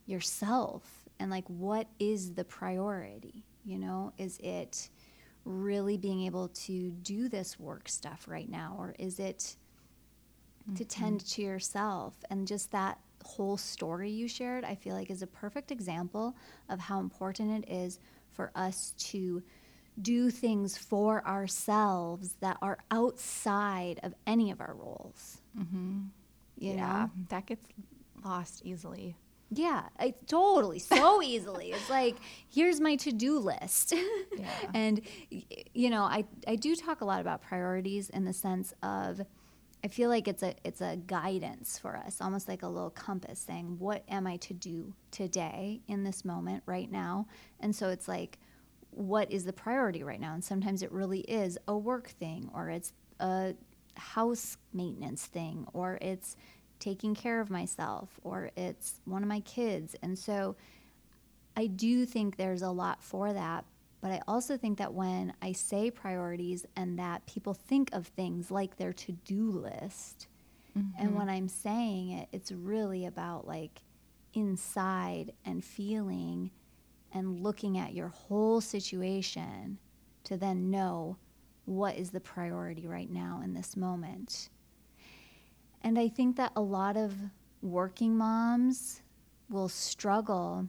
yourself 0.07 1.04
and 1.19 1.31
like 1.31 1.45
what 1.47 1.87
is 1.99 2.33
the 2.33 2.43
priority, 2.43 3.45
you 3.63 3.79
know? 3.79 4.13
Is 4.17 4.39
it 4.43 4.89
really 5.45 5.97
being 5.97 6.23
able 6.23 6.49
to 6.49 6.91
do 6.91 7.29
this 7.29 7.59
work 7.59 7.87
stuff 7.87 8.25
right 8.27 8.49
now? 8.49 8.75
Or 8.77 8.95
is 8.97 9.19
it 9.19 9.55
mm-hmm. 10.63 10.75
to 10.75 10.85
tend 10.85 11.25
to 11.27 11.41
yourself? 11.41 12.15
And 12.29 12.47
just 12.47 12.71
that 12.71 12.99
whole 13.23 13.57
story 13.57 14.09
you 14.09 14.27
shared, 14.27 14.63
I 14.63 14.75
feel 14.75 14.95
like 14.95 15.09
is 15.09 15.21
a 15.21 15.27
perfect 15.27 15.71
example 15.71 16.35
of 16.69 16.79
how 16.79 16.99
important 16.99 17.65
it 17.65 17.71
is 17.71 17.99
for 18.31 18.51
us 18.55 18.93
to 18.97 19.41
do 20.01 20.29
things 20.29 20.77
for 20.77 21.25
ourselves 21.25 22.35
that 22.41 22.57
are 22.61 22.79
outside 22.91 23.99
of 24.03 24.13
any 24.27 24.51
of 24.51 24.59
our 24.59 24.75
roles. 24.77 25.41
Mm-hmm. 25.57 26.01
You 26.57 26.73
yeah, 26.73 26.75
know? 26.75 27.11
that 27.29 27.45
gets 27.45 27.67
lost 28.23 28.61
easily. 28.65 29.15
Yeah, 29.55 29.83
I, 29.97 30.13
totally, 30.27 30.79
so 30.79 31.21
easily. 31.21 31.71
It's 31.71 31.89
like 31.89 32.17
here's 32.49 32.81
my 32.81 32.97
to-do 32.97 33.39
list, 33.39 33.93
yeah. 34.37 34.49
and 34.73 35.01
you 35.73 35.89
know, 35.89 36.03
I 36.03 36.25
I 36.45 36.57
do 36.57 36.75
talk 36.75 36.99
a 37.01 37.05
lot 37.05 37.21
about 37.21 37.41
priorities 37.41 38.09
in 38.09 38.25
the 38.25 38.33
sense 38.33 38.73
of 38.83 39.21
I 39.83 39.87
feel 39.87 40.09
like 40.09 40.27
it's 40.27 40.43
a 40.43 40.55
it's 40.65 40.81
a 40.81 40.97
guidance 40.97 41.79
for 41.79 41.95
us, 41.95 42.19
almost 42.19 42.49
like 42.49 42.63
a 42.63 42.67
little 42.67 42.89
compass 42.89 43.39
saying 43.39 43.77
what 43.79 44.03
am 44.09 44.27
I 44.27 44.35
to 44.37 44.53
do 44.53 44.93
today 45.11 45.81
in 45.87 46.03
this 46.03 46.25
moment 46.25 46.63
right 46.65 46.91
now, 46.91 47.27
and 47.61 47.73
so 47.73 47.89
it's 47.89 48.07
like 48.09 48.37
what 48.91 49.31
is 49.31 49.45
the 49.45 49.53
priority 49.53 50.03
right 50.03 50.19
now, 50.19 50.33
and 50.33 50.43
sometimes 50.43 50.81
it 50.83 50.91
really 50.91 51.21
is 51.21 51.57
a 51.67 51.77
work 51.77 52.09
thing, 52.09 52.49
or 52.53 52.69
it's 52.69 52.91
a 53.21 53.53
house 53.95 54.57
maintenance 54.73 55.25
thing, 55.25 55.65
or 55.73 55.97
it's 56.01 56.35
taking 56.79 57.15
care 57.15 57.41
of 57.41 57.49
myself 57.49 58.19
or 58.23 58.51
it's 58.55 58.99
one 59.05 59.23
of 59.23 59.29
my 59.29 59.39
kids. 59.41 59.95
And 60.01 60.17
so 60.17 60.55
I 61.55 61.67
do 61.67 62.05
think 62.05 62.35
there's 62.35 62.61
a 62.61 62.69
lot 62.69 63.03
for 63.03 63.33
that. 63.33 63.65
But 64.01 64.11
I 64.11 64.21
also 64.27 64.55
think 64.57 64.77
that 64.77 64.93
when 64.93 65.33
I 65.41 65.51
say 65.53 65.89
priorities 65.89 66.65
and 66.75 66.99
that 66.99 67.25
people 67.25 67.53
think 67.53 67.89
of 67.91 68.07
things 68.07 68.51
like 68.51 68.77
their 68.77 68.93
to 68.93 69.13
do 69.13 69.49
list, 69.49 70.27
mm-hmm. 70.77 70.89
and 71.01 71.15
when 71.15 71.29
I'm 71.29 71.47
saying 71.47 72.11
it, 72.11 72.29
it's 72.31 72.51
really 72.51 73.05
about 73.05 73.47
like 73.47 73.81
inside 74.33 75.33
and 75.45 75.63
feeling 75.63 76.51
and 77.13 77.41
looking 77.41 77.77
at 77.77 77.93
your 77.93 78.09
whole 78.09 78.61
situation 78.61 79.79
to 80.25 80.37
then 80.37 80.69
know 80.69 81.17
what 81.63 81.95
is 81.95 82.11
the 82.11 82.19
priority 82.19 82.87
right 82.87 83.09
now 83.09 83.41
in 83.43 83.53
this 83.53 83.75
moment. 83.75 84.49
And 85.85 85.99
I 85.99 86.07
think 86.07 86.35
that 86.37 86.51
a 86.55 86.61
lot 86.61 86.97
of 86.97 87.13
working 87.61 88.17
moms 88.17 89.03
will 89.51 89.69
struggle 89.69 90.67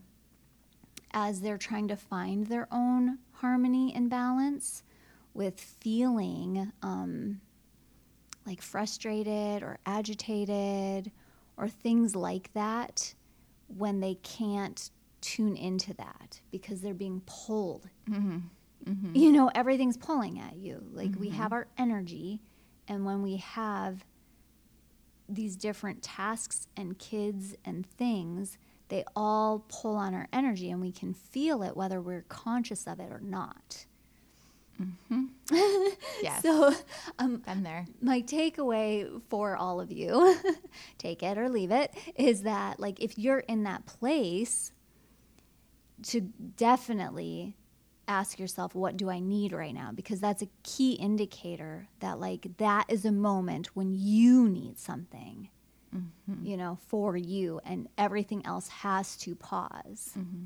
as 1.11 1.41
they're 1.41 1.57
trying 1.57 1.87
to 1.87 1.95
find 1.95 2.45
their 2.45 2.67
own 2.71 3.17
harmony 3.31 3.91
and 3.95 4.11
balance 4.11 4.83
with 5.33 5.59
feeling 5.59 6.71
um, 6.83 7.41
like 8.45 8.61
frustrated 8.61 9.63
or 9.63 9.79
agitated 9.87 11.11
or 11.57 11.67
things 11.67 12.15
like 12.15 12.53
that 12.53 13.15
when 13.75 13.99
they 13.99 14.19
can't 14.21 14.91
tune 15.21 15.57
into 15.57 15.95
that 15.95 16.39
because 16.51 16.81
they're 16.81 16.93
being 16.93 17.23
pulled. 17.25 17.89
Mm-hmm. 18.07 18.37
Mm-hmm. 18.87 19.15
You 19.15 19.31
know, 19.31 19.49
everything's 19.55 19.97
pulling 19.97 20.39
at 20.39 20.57
you. 20.57 20.83
Like 20.91 21.09
mm-hmm. 21.09 21.21
we 21.21 21.29
have 21.29 21.53
our 21.53 21.65
energy, 21.75 22.39
and 22.87 23.03
when 23.03 23.23
we 23.23 23.37
have 23.37 24.05
these 25.29 25.55
different 25.55 26.01
tasks 26.01 26.67
and 26.75 26.97
kids 26.97 27.55
and 27.65 27.85
things, 27.85 28.57
they 28.89 29.03
all 29.15 29.65
pull 29.67 29.95
on 29.95 30.13
our 30.13 30.27
energy 30.31 30.71
and 30.71 30.81
we 30.81 30.91
can 30.91 31.13
feel 31.13 31.61
it 31.63 31.75
whether 31.75 32.01
we're 32.01 32.23
conscious 32.29 32.87
of 32.87 32.99
it 32.99 33.11
or 33.11 33.19
not. 33.21 33.85
Mm-hmm. 34.81 35.25
yes. 36.21 36.41
So, 36.43 36.73
um, 37.17 37.37
been 37.37 37.63
there. 37.63 37.87
My 38.01 38.21
takeaway 38.21 39.21
for 39.27 39.55
all 39.55 39.81
of 39.81 39.91
you, 39.91 40.37
take 40.97 41.23
it 41.23 41.37
or 41.37 41.49
leave 41.49 41.71
it, 41.71 41.93
is 42.15 42.43
that 42.43 42.79
like 42.79 42.99
if 42.99 43.17
you're 43.17 43.39
in 43.39 43.63
that 43.63 43.85
place, 43.87 44.71
to 46.03 46.21
definitely 46.21 47.56
ask 48.07 48.39
yourself 48.39 48.73
what 48.75 48.97
do 48.97 49.09
i 49.09 49.19
need 49.19 49.51
right 49.51 49.73
now 49.73 49.91
because 49.93 50.19
that's 50.19 50.41
a 50.41 50.49
key 50.63 50.93
indicator 50.93 51.87
that 51.99 52.19
like 52.19 52.47
that 52.57 52.85
is 52.87 53.05
a 53.05 53.11
moment 53.11 53.67
when 53.75 53.93
you 53.93 54.47
need 54.47 54.77
something 54.77 55.49
mm-hmm. 55.95 56.45
you 56.45 56.57
know 56.57 56.77
for 56.87 57.17
you 57.17 57.59
and 57.65 57.87
everything 57.97 58.45
else 58.45 58.67
has 58.67 59.15
to 59.17 59.35
pause 59.35 60.13
mm-hmm. 60.17 60.45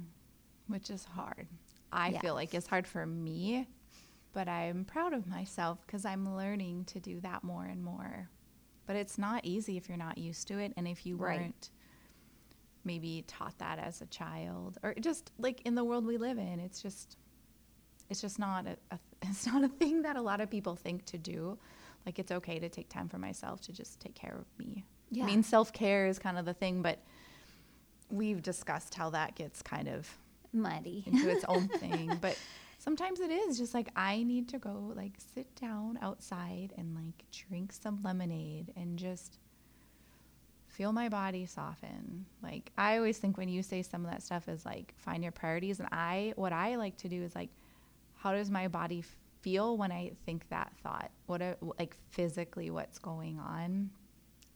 which 0.67 0.89
is 0.89 1.05
hard 1.05 1.47
i 1.91 2.09
yeah. 2.09 2.19
feel 2.19 2.33
like 2.33 2.53
it's 2.53 2.67
hard 2.67 2.87
for 2.87 3.05
me 3.05 3.67
but 4.33 4.47
i'm 4.47 4.85
proud 4.85 5.13
of 5.13 5.27
myself 5.27 5.79
because 5.85 6.05
i'm 6.05 6.35
learning 6.35 6.83
to 6.85 6.99
do 6.99 7.19
that 7.19 7.43
more 7.43 7.65
and 7.65 7.83
more 7.83 8.29
but 8.87 8.95
it's 8.95 9.17
not 9.17 9.45
easy 9.45 9.77
if 9.77 9.87
you're 9.87 9.97
not 9.97 10.17
used 10.17 10.47
to 10.47 10.57
it 10.57 10.73
and 10.77 10.87
if 10.87 11.05
you 11.05 11.15
right. 11.15 11.39
weren't 11.39 11.69
maybe 12.83 13.23
taught 13.27 13.57
that 13.59 13.79
as 13.79 14.01
a 14.01 14.05
child 14.07 14.77
or 14.83 14.93
just 14.99 15.31
like 15.37 15.61
in 15.65 15.75
the 15.75 15.83
world 15.83 16.05
we 16.05 16.17
live 16.17 16.37
in 16.37 16.59
it's 16.59 16.81
just 16.81 17.17
it's 18.11 18.21
just 18.21 18.37
not 18.37 18.67
a, 18.67 18.77
a, 18.91 18.99
it's 19.23 19.47
not 19.47 19.63
a 19.63 19.69
thing 19.69 20.03
that 20.03 20.17
a 20.17 20.21
lot 20.21 20.41
of 20.41 20.51
people 20.51 20.75
think 20.75 21.05
to 21.05 21.17
do. 21.17 21.57
Like 22.05 22.19
it's 22.19 22.31
okay 22.31 22.59
to 22.59 22.69
take 22.69 22.89
time 22.89 23.07
for 23.07 23.17
myself 23.17 23.61
to 23.61 23.71
just 23.71 23.99
take 23.99 24.15
care 24.15 24.35
of 24.37 24.45
me. 24.59 24.83
Yeah. 25.09 25.23
I 25.23 25.27
mean, 25.27 25.43
self 25.43 25.71
care 25.73 26.07
is 26.07 26.19
kind 26.19 26.37
of 26.37 26.45
the 26.45 26.53
thing, 26.53 26.81
but 26.81 26.99
we've 28.09 28.41
discussed 28.41 28.93
how 28.93 29.09
that 29.11 29.35
gets 29.35 29.61
kind 29.61 29.87
of 29.87 30.09
Muddy. 30.51 31.03
into 31.05 31.29
its 31.29 31.45
own 31.47 31.67
thing. 31.79 32.17
But 32.19 32.37
sometimes 32.79 33.19
it 33.19 33.31
is 33.31 33.57
just 33.57 33.73
like 33.73 33.89
I 33.95 34.23
need 34.23 34.49
to 34.49 34.59
go 34.59 34.91
like 34.95 35.13
sit 35.33 35.53
down 35.55 35.97
outside 36.01 36.73
and 36.77 36.95
like 36.95 37.25
drink 37.31 37.71
some 37.71 38.01
lemonade 38.03 38.73
and 38.75 38.97
just 38.97 39.37
feel 40.67 40.91
my 40.91 41.07
body 41.07 41.45
soften. 41.45 42.25
Like 42.41 42.71
I 42.77 42.97
always 42.97 43.19
think 43.19 43.37
when 43.37 43.47
you 43.47 43.61
say 43.61 43.83
some 43.83 44.03
of 44.03 44.11
that 44.11 44.23
stuff 44.23 44.49
is 44.49 44.65
like 44.65 44.93
find 44.97 45.21
your 45.23 45.31
priorities 45.31 45.79
and 45.79 45.87
I 45.91 46.33
what 46.35 46.51
I 46.51 46.75
like 46.75 46.97
to 46.97 47.07
do 47.09 47.21
is 47.21 47.35
like 47.35 47.49
how 48.21 48.33
does 48.33 48.51
my 48.51 48.67
body 48.67 49.03
feel 49.41 49.77
when 49.77 49.91
I 49.91 50.11
think 50.25 50.47
that 50.49 50.71
thought? 50.83 51.11
What 51.25 51.41
like 51.79 51.97
physically 52.09 52.69
what's 52.69 52.99
going 52.99 53.39
on? 53.39 53.89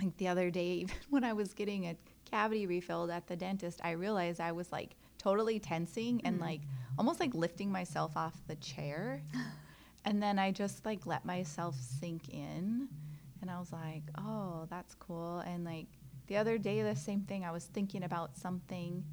Like 0.01 0.15
the 0.17 0.27
other 0.27 0.51
day 0.51 0.67
even 0.83 0.95
when 1.09 1.23
I 1.23 1.33
was 1.33 1.53
getting 1.53 1.87
a 1.87 1.95
cavity 2.29 2.67
refilled 2.67 3.09
at 3.09 3.27
the 3.27 3.35
dentist, 3.35 3.81
I 3.83 3.91
realized 3.91 4.39
I 4.39 4.51
was 4.51 4.71
like 4.71 4.95
totally 5.17 5.59
tensing 5.59 6.21
and 6.23 6.39
like 6.39 6.61
mm. 6.61 6.67
almost 6.99 7.19
like 7.19 7.33
lifting 7.33 7.71
myself 7.71 8.15
off 8.15 8.35
the 8.47 8.55
chair. 8.55 9.21
And 10.07 10.21
then 10.21 10.37
I 10.37 10.51
just 10.51 10.85
like 10.85 11.07
let 11.07 11.25
myself 11.25 11.75
sink 11.79 12.29
in 12.29 12.87
and 13.41 13.49
I 13.49 13.57
was 13.59 13.73
like, 13.73 14.03
"Oh, 14.15 14.67
that's 14.69 14.93
cool." 14.93 15.39
And 15.39 15.65
like 15.65 15.87
the 16.27 16.37
other 16.37 16.59
day 16.59 16.83
the 16.83 16.95
same 16.95 17.21
thing, 17.21 17.43
I 17.43 17.49
was 17.49 17.65
thinking 17.65 18.03
about 18.03 18.37
something 18.37 19.03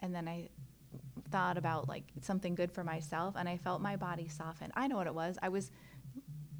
and 0.00 0.12
then 0.12 0.26
I 0.26 0.48
thought 1.30 1.56
about 1.58 1.88
like 1.88 2.04
something 2.20 2.54
good 2.54 2.72
for 2.72 2.84
myself 2.84 3.34
and 3.36 3.48
I 3.48 3.56
felt 3.56 3.80
my 3.80 3.96
body 3.96 4.28
soften. 4.28 4.72
I 4.74 4.86
know 4.86 4.96
what 4.96 5.06
it 5.06 5.14
was. 5.14 5.38
I 5.42 5.48
was 5.48 5.70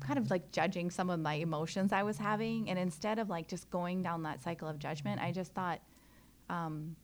kind 0.01 0.19
of 0.19 0.31
like 0.31 0.53
judging 0.53 0.91
some 0.91 1.09
of 1.11 1.21
my 1.21 1.35
emotions 1.35 1.93
I 1.93 2.03
was 2.03 2.19
having 2.19 2.69
and 2.69 2.79
instead 2.79 3.19
of 3.19 3.29
like 3.31 3.49
just 3.49 3.71
going 3.71 4.03
down 4.03 4.23
that 4.25 4.43
cycle 4.43 4.69
of 4.69 4.79
judgment, 4.79 5.21
I 5.21 5.33
just 5.33 5.53
thought 5.55 5.81
um, 6.51 6.97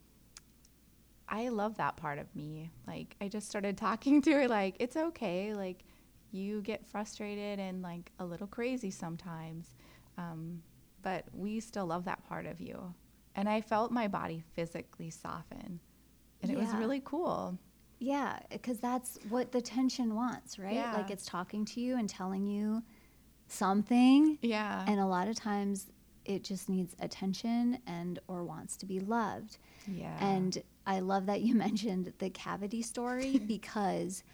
I 1.28 1.48
love 1.48 1.76
that 1.76 1.96
part 1.96 2.18
of 2.18 2.34
me. 2.34 2.70
Like 2.86 3.16
I 3.20 3.28
just 3.28 3.48
started 3.48 3.76
talking 3.78 4.20
to 4.22 4.32
her 4.32 4.48
like 4.48 4.76
it's 4.78 4.96
okay. 4.96 5.54
Like 5.54 5.84
you 6.32 6.60
get 6.62 6.86
frustrated 6.86 7.58
and 7.58 7.82
like 7.82 8.10
a 8.18 8.24
little 8.24 8.46
crazy 8.46 8.90
sometimes. 8.90 9.74
Um, 10.18 10.62
but 11.02 11.24
we 11.32 11.60
still 11.60 11.86
love 11.86 12.04
that 12.04 12.26
part 12.28 12.46
of 12.46 12.60
you. 12.60 12.94
And 13.34 13.48
I 13.48 13.60
felt 13.60 13.90
my 13.90 14.08
body 14.08 14.42
physically 14.54 15.10
soften. 15.10 15.80
And 16.42 16.50
it 16.50 16.58
was 16.58 16.72
really 16.74 17.02
cool. 17.04 17.58
Yeah, 17.98 18.38
because 18.50 18.78
that's 18.78 19.18
what 19.28 19.52
the 19.52 19.60
tension 19.60 20.14
wants, 20.14 20.58
right? 20.58 20.74
Yeah. 20.74 20.94
Like 20.94 21.10
it's 21.10 21.26
talking 21.26 21.64
to 21.66 21.80
you 21.80 21.98
and 21.98 22.08
telling 22.08 22.46
you 22.46 22.82
something. 23.46 24.38
Yeah. 24.40 24.84
And 24.86 24.98
a 25.00 25.06
lot 25.06 25.28
of 25.28 25.36
times 25.36 25.88
it 26.24 26.42
just 26.42 26.68
needs 26.68 26.94
attention 27.00 27.78
and 27.86 28.18
or 28.28 28.44
wants 28.44 28.76
to 28.78 28.86
be 28.86 29.00
loved. 29.00 29.58
yeah. 29.86 30.16
And 30.20 30.62
I 30.86 31.00
love 31.00 31.26
that 31.26 31.42
you 31.42 31.54
mentioned 31.66 32.12
the 32.18 32.30
cavity 32.30 32.82
story 32.82 33.38
because 33.46 34.24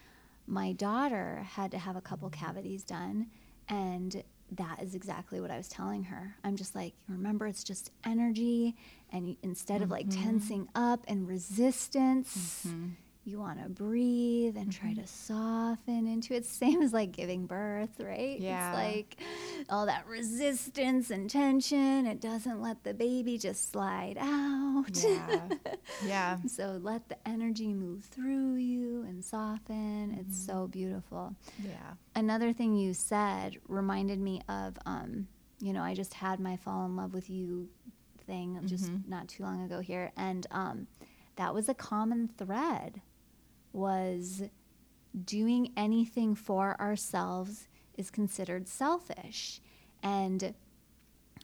my 0.46 0.72
daughter 0.72 1.44
had 1.48 1.72
to 1.72 1.78
have 1.78 1.96
a 1.96 2.00
couple 2.00 2.30
cavities 2.30 2.84
done 2.84 3.26
and 3.68 4.22
that 4.56 4.82
is 4.82 4.94
exactly 4.94 5.40
what 5.40 5.50
I 5.50 5.56
was 5.56 5.68
telling 5.68 6.04
her. 6.04 6.36
I'm 6.44 6.56
just 6.56 6.75
like, 6.75 6.94
remember, 7.08 7.46
it's 7.46 7.64
just 7.64 7.90
energy. 8.04 8.76
And 9.12 9.36
instead 9.42 9.82
of 9.82 9.90
like 9.90 10.08
mm-hmm. 10.08 10.22
tensing 10.22 10.68
up 10.75 11.04
and 11.06 11.28
resistance, 11.28 12.64
mm-hmm. 12.66 12.90
You 13.26 13.40
want 13.40 13.61
to 13.62 13.68
breathe 13.68 14.56
and 14.56 14.73
try 14.73 14.95
to 14.95 15.06
soften 15.06 16.06
into 16.06 16.33
it. 16.35 16.47
Same 16.47 16.80
as 16.80 16.92
like 16.92 17.12
giving 17.12 17.47
birth, 17.47 17.99
right? 17.99 18.38
Yeah. 18.38 18.71
It's 18.71 18.78
like 18.78 19.16
all 19.68 19.87
that 19.87 20.06
resistance 20.06 21.11
and 21.11 21.28
tension. 21.28 22.06
It 22.06 22.21
doesn't 22.21 22.62
let 22.62 22.85
the 22.85 22.95
baby 22.95 23.37
just 23.37 23.73
slide 23.73 24.16
out. 24.18 25.02
yeah. 25.02 25.49
yeah. 26.04 26.38
So 26.47 26.78
let 26.83 27.09
the 27.09 27.16
energy 27.26 27.75
move 27.75 28.04
through 28.04 28.54
you 28.54 29.02
and 29.02 29.25
soften. 29.25 30.16
It's 30.21 30.38
so 30.38 30.68
beautiful. 30.68 31.35
Yeah. 31.62 31.95
Another 32.14 32.52
thing 32.52 32.76
you 32.76 32.95
said 32.95 33.56
reminded 33.66 34.21
me 34.21 34.40
of, 34.49 34.78
um, 34.87 35.26
you 35.61 35.73
know, 35.73 35.83
I 35.83 35.95
just 35.95 36.14
had 36.14 36.38
my 36.38 36.56
fall 36.56 36.87
in 36.87 36.97
love 36.97 37.12
with 37.12 37.28
you 37.28 37.68
thing 38.26 38.61
just 38.66 38.90
not 39.09 39.28
too 39.28 39.42
long 39.42 39.62
ago 39.62 39.80
here, 39.80 40.12
and 40.16 40.47
um, 40.50 40.87
that 41.37 41.54
was 41.54 41.68
a 41.68 41.75
common 41.75 42.28
thread. 42.37 43.00
Was 43.73 44.42
doing 45.25 45.73
anything 45.76 46.35
for 46.35 46.80
ourselves 46.80 47.68
is 47.96 48.11
considered 48.11 48.68
selfish, 48.68 49.61
and 50.02 50.54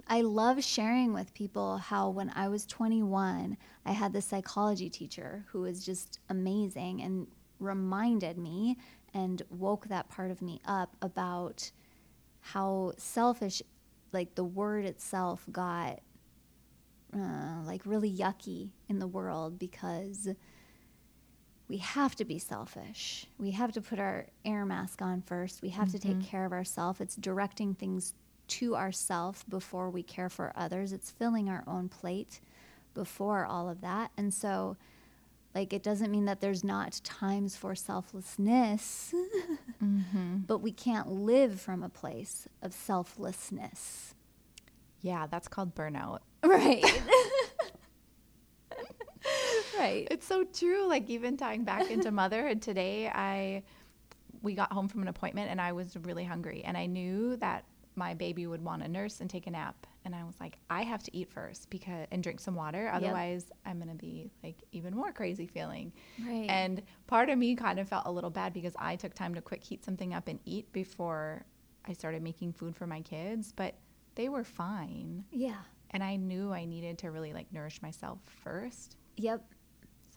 I 0.07 0.23
love 0.23 0.62
sharing 0.62 1.12
with 1.12 1.35
people 1.35 1.79
how 1.79 2.11
when 2.11 2.31
I 2.35 2.49
was 2.49 2.67
21, 2.67 3.57
I 3.85 3.93
had 3.93 4.12
this 4.12 4.26
psychology 4.26 4.91
teacher 4.91 5.45
who 5.49 5.61
was 5.61 5.85
just 5.85 6.19
amazing 6.29 7.02
and 7.02 7.26
reminded 7.59 8.38
me 8.38 8.76
and 9.14 9.43
woke 9.50 9.88
that 9.88 10.09
part 10.09 10.31
of 10.31 10.43
me 10.43 10.61
up 10.64 10.97
about 11.02 11.71
how 12.41 12.93
selfish, 12.97 13.62
like 14.12 14.35
the 14.35 14.45
word 14.45 14.85
itself 14.85 15.47
got 15.50 16.00
uh, 17.14 17.62
like 17.64 17.83
really 17.85 18.12
yucky 18.12 18.71
in 18.88 18.99
the 18.99 19.07
world 19.07 19.59
because 19.59 20.29
we 21.73 21.79
have 21.79 22.14
to 22.14 22.26
be 22.26 22.38
selfish. 22.38 23.26
We 23.38 23.52
have 23.52 23.73
to 23.73 23.81
put 23.81 23.99
our 23.99 24.26
air 24.45 24.67
mask 24.67 25.00
on 25.00 25.23
first. 25.23 25.62
We 25.62 25.71
have 25.71 25.91
to 25.93 25.99
take 25.99 26.19
mm-hmm. 26.19 26.29
care 26.29 26.45
of 26.45 26.52
ourselves. 26.52 27.00
It's 27.00 27.17
directing 27.17 27.75
things 27.75 28.12
to 28.49 28.76
ourselves 28.76 29.43
before 29.45 29.88
we 29.88 30.02
care 30.02 30.29
for 30.29 30.52
others. 30.55 30.93
It's 30.93 31.11
filling 31.11 31.49
our 31.49 31.64
own 31.67 31.88
plate 31.88 32.41
before 32.93 33.47
all 33.47 33.71
of 33.71 33.81
that. 33.81 34.11
And 34.19 34.35
so, 34.35 34.76
like, 35.55 35.73
it 35.73 35.83
doesn't 35.83 36.11
mean 36.11 36.26
that 36.26 36.43
there's 36.43 36.62
not 36.62 37.00
times 37.05 37.57
for 37.57 37.75
selflessness, 37.75 39.14
mm-hmm. 39.83 40.37
but 40.47 40.59
we 40.59 40.73
can't 40.73 41.11
live 41.11 41.59
from 41.59 41.83
a 41.83 41.88
place 41.88 42.47
of 42.61 42.75
selflessness. 42.75 44.14
Yeah. 45.00 45.26
That's 45.26 45.49
called 45.49 45.75
burnout. 45.75 46.19
Right. 46.45 46.85
right. 49.83 50.09
It's 50.11 50.27
so 50.27 50.45
true. 50.45 50.87
Like 50.87 51.09
even 51.09 51.37
tying 51.37 51.65
back 51.65 51.91
into 51.91 52.11
motherhood 52.23 52.62
today, 52.62 53.09
I 53.09 53.62
we 54.43 54.55
got 54.55 54.73
home 54.73 54.89
from 54.89 55.03
an 55.03 55.09
appointment 55.09 55.51
and 55.51 55.61
I 55.61 55.73
was 55.73 55.97
really 56.03 56.25
hungry 56.25 56.62
and 56.65 56.77
I 56.77 56.87
knew 56.87 57.37
that 57.37 57.65
my 57.95 58.15
baby 58.15 58.47
would 58.47 58.65
want 58.65 58.83
a 58.83 58.89
nurse 58.89 59.21
and 59.21 59.29
take 59.29 59.47
a 59.47 59.51
nap 59.51 59.87
and 60.05 60.15
I 60.15 60.25
was 60.25 60.35
like 60.41 60.59
I 60.69 60.83
have 60.83 61.03
to 61.05 61.17
eat 61.17 61.31
first 61.31 61.71
because 61.71 62.09
and 62.11 62.23
drink 62.23 62.41
some 62.41 62.57
water 62.57 62.91
otherwise 62.93 63.53
I'm 63.67 63.77
going 63.77 63.91
to 63.91 63.95
be 63.95 64.33
like 64.43 64.57
even 64.73 64.97
more 64.97 65.12
crazy 65.12 65.47
feeling. 65.47 65.93
Right. 66.27 66.47
And 66.49 66.83
part 67.07 67.29
of 67.29 67.39
me 67.39 67.55
kind 67.55 67.79
of 67.79 67.89
felt 67.89 68.07
a 68.07 68.11
little 68.11 68.31
bad 68.31 68.53
because 68.53 68.75
I 68.79 68.97
took 68.97 69.15
time 69.15 69.35
to 69.35 69.41
quick 69.41 69.62
heat 69.62 69.85
something 69.85 70.12
up 70.12 70.27
and 70.27 70.41
eat 70.45 70.73
before 70.73 71.45
I 71.85 71.93
started 71.93 72.23
making 72.23 72.55
food 72.55 72.75
for 72.75 72.87
my 72.87 73.01
kids, 73.01 73.53
but 73.55 73.75
they 74.15 74.29
were 74.29 74.45
fine. 74.45 75.25
Yeah. 75.31 75.61
And 75.91 76.03
I 76.03 76.17
knew 76.17 76.53
I 76.53 76.65
needed 76.65 76.99
to 76.99 77.11
really 77.11 77.33
like 77.33 77.53
nourish 77.53 77.83
myself 77.83 78.19
first 78.43 78.97
Yep. 79.17 79.45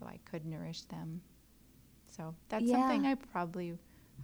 So 0.06 0.10
I 0.10 0.20
could 0.30 0.46
nourish 0.46 0.82
them. 0.84 1.22
So 2.16 2.36
that's 2.50 2.70
Yeah. 2.70 2.78
something 2.78 3.06
I 3.06 3.16
probably, 3.16 3.78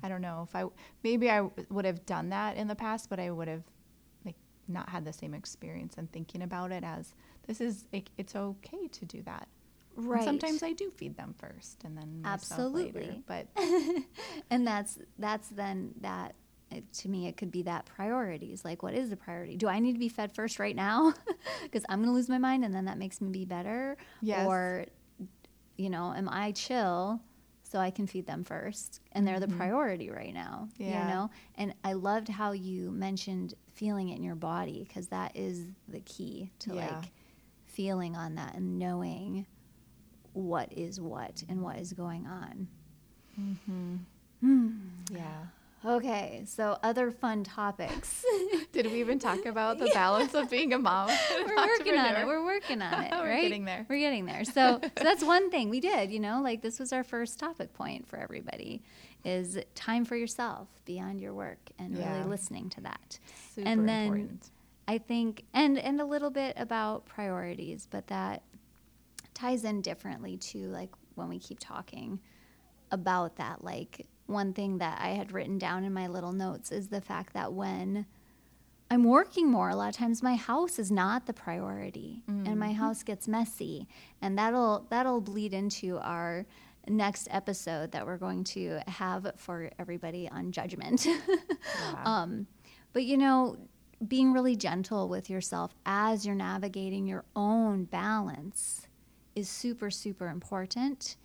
I 0.04 0.08
don't 0.10 0.22
know 0.22 0.48
if 0.48 0.56
I, 0.56 0.66
maybe 1.04 1.30
I 1.30 1.42
would 1.70 1.86
have 1.86 2.06
done 2.06 2.30
that 2.30 2.58
in 2.58 2.68
the 2.68 2.76
past, 2.76 3.10
but 3.10 3.20
I 3.20 3.32
would 3.32 3.48
have 3.48 3.64
like 4.26 4.36
not 4.68 4.90
had 4.90 5.06
the 5.06 5.14
same 5.14 5.34
experience 5.34 5.96
and 5.98 6.12
thinking 6.12 6.42
about 6.42 6.72
it 6.72 6.84
as 6.84 7.14
this 7.48 7.60
is, 7.60 7.86
it, 7.92 8.10
it's 8.18 8.36
okay 8.36 8.88
to 8.88 9.06
do 9.06 9.22
that. 9.24 9.48
And 9.98 10.08
Right. 10.08 10.24
sometimes 10.24 10.64
I 10.64 10.74
do 10.74 10.90
feed 10.90 11.18
them 11.18 11.36
first 11.38 11.84
and 11.84 11.98
then 11.98 12.22
myself 12.24 12.74
later, 12.74 13.00
Absolutely. 13.00 13.24
but 13.28 13.48
and 14.50 14.66
that's 14.66 15.00
that's 15.20 15.50
then 15.50 15.94
that 16.02 16.36
it, 16.70 16.92
to 16.94 17.10
me 17.10 17.28
it 17.28 17.36
could 17.36 17.52
be 17.52 17.64
that 17.64 17.86
priorities 17.86 18.64
like 18.64 18.82
what 18.84 18.94
is 18.94 19.10
the 19.10 19.18
priority 19.18 19.58
do 19.58 19.68
i 19.68 19.78
need 19.80 19.92
to 19.92 20.00
be 20.00 20.08
fed 20.08 20.34
first 20.34 20.58
right 20.58 20.76
now 20.76 21.14
because 21.64 21.84
i'm 21.90 22.00
going 22.00 22.08
to 22.08 22.14
lose 22.14 22.30
my 22.30 22.38
mind 22.38 22.64
and 22.64 22.74
then 22.74 22.86
that 22.86 22.98
makes 22.98 23.20
me 23.20 23.30
be 23.30 23.44
better 23.44 23.98
Yes. 24.22 24.48
or 24.48 24.86
you 25.82 25.90
know 25.90 26.14
am 26.16 26.30
i 26.30 26.52
chill 26.52 27.20
so 27.64 27.80
i 27.80 27.90
can 27.90 28.06
feed 28.06 28.26
them 28.28 28.44
first 28.44 29.00
and 29.14 29.28
they're 29.28 29.40
the 29.40 29.48
mm-hmm. 29.48 29.58
priority 29.58 30.10
right 30.10 30.34
now 30.34 30.68
Yeah. 30.78 31.02
you 31.08 31.14
know 31.14 31.30
and 31.56 31.74
i 31.84 31.94
loved 31.94 32.28
how 32.28 32.52
you 32.52 32.92
mentioned 32.92 33.56
feeling 33.74 34.10
it 34.10 34.18
in 34.18 34.24
your 34.24 34.36
body 34.36 34.86
because 34.88 35.08
that 35.08 35.36
is 35.36 35.66
the 35.88 36.02
key 36.02 36.52
to 36.60 36.76
Yeah. 36.76 36.88
like 36.88 37.12
feeling 37.66 38.16
on 38.16 38.36
that 38.36 38.56
and 38.56 38.78
knowing 38.78 39.48
what 40.34 40.72
is 40.72 41.02
what 41.02 41.44
and 41.50 41.62
what 41.62 41.78
is 41.78 41.94
going 41.94 42.28
on 42.28 42.68
mm-hmm. 43.40 43.96
hmm. 44.42 44.70
yeah. 45.12 45.46
Okay, 45.84 46.44
so 46.46 46.78
other 46.84 47.10
fun 47.10 47.44
topics. 47.44 48.24
Did 48.72 48.86
we 48.92 49.00
even 49.00 49.18
talk 49.18 49.46
about 49.48 49.80
the 49.80 49.88
balance 49.94 50.36
of 50.36 50.48
being 50.50 50.74
a 50.74 50.78
mom? 50.78 51.10
We're 51.46 51.56
working 51.56 51.98
on 51.98 52.16
it. 52.18 52.28
We're 52.28 52.46
working 52.46 52.82
on 52.84 53.04
it, 53.04 53.12
We're 53.12 53.28
right? 53.30 53.42
getting 53.42 53.66
there. 53.66 53.86
We're 53.90 53.98
getting 54.00 54.26
there. 54.26 54.44
So, 54.44 54.80
so 54.82 54.90
that's 54.96 55.24
one 55.24 55.50
thing 55.50 55.70
we 55.70 55.80
did, 55.80 56.12
you 56.12 56.20
know, 56.20 56.42
like 56.44 56.62
this 56.62 56.80
was 56.80 56.94
our 56.94 57.04
first 57.04 57.40
topic 57.40 57.74
point 57.74 58.08
for 58.08 58.18
everybody 58.18 58.84
is 59.26 59.58
time 59.74 60.06
for 60.06 60.16
yourself 60.16 60.68
beyond 60.86 61.20
your 61.20 61.34
work 61.34 61.58
and 61.80 61.96
Yeah. 61.98 62.14
really 62.16 62.30
listening 62.30 62.70
to 62.72 62.82
that. 62.82 63.18
Super 63.56 63.68
and 63.68 63.90
then 63.90 64.04
important. 64.06 64.50
I 64.88 64.98
think 65.00 65.46
and 65.54 65.80
and 65.80 66.00
a 66.00 66.06
little 66.06 66.32
bit 66.32 66.54
about 66.58 67.06
priorities, 67.06 67.88
but 67.90 68.06
that 68.08 68.44
ties 69.34 69.64
in 69.64 69.82
differently 69.82 70.38
to 70.38 70.68
like 70.68 70.90
when 71.16 71.28
we 71.28 71.40
keep 71.40 71.60
talking 71.60 72.20
about 72.92 73.38
that. 73.38 73.64
Like, 73.64 74.06
one 74.32 74.54
thing 74.54 74.80
that 74.80 75.00
I 75.02 75.10
had 75.10 75.32
written 75.32 75.58
down 75.58 75.84
in 75.84 75.94
my 75.94 76.08
little 76.08 76.32
notes 76.32 76.72
is 76.72 76.88
the 76.88 77.02
fact 77.02 77.34
that 77.34 77.54
when 77.54 78.06
I'm 78.90 79.06
working 79.06 79.50
more, 79.50 79.70
a 79.70 79.76
lot 79.76 79.90
of 79.90 79.96
times 79.96 80.22
my 80.22 80.36
house 80.36 80.78
is 80.78 80.92
not 80.92 81.26
the 81.26 81.34
priority 81.34 82.24
mm-hmm. 82.30 82.46
and 82.46 82.60
my 82.60 82.68
mm-hmm. 82.68 82.76
house 82.76 83.04
gets 83.04 83.28
messy. 83.28 83.88
And 84.22 84.38
that'll 84.38 84.86
that'll 84.90 85.22
bleed 85.22 85.54
into 85.54 85.98
our 86.00 86.46
next 86.88 87.28
episode 87.32 87.92
that 87.92 88.06
we're 88.06 88.18
going 88.18 88.44
to 88.44 88.80
have 88.88 89.32
for 89.38 89.70
everybody 89.80 90.28
on 90.30 90.52
judgment. 90.52 91.06
yeah. 91.06 92.04
um, 92.04 92.48
but 92.92 93.04
you 93.04 93.18
know, 93.18 93.58
being 94.08 94.34
really 94.34 94.56
gentle 94.56 95.08
with 95.08 95.30
yourself 95.30 95.74
as 95.86 96.26
you're 96.26 96.36
navigating 96.36 97.06
your 97.08 97.24
own 97.36 97.86
balance 97.86 98.88
is 99.36 99.48
super, 99.48 99.90
super 99.90 100.28
important. 100.28 101.16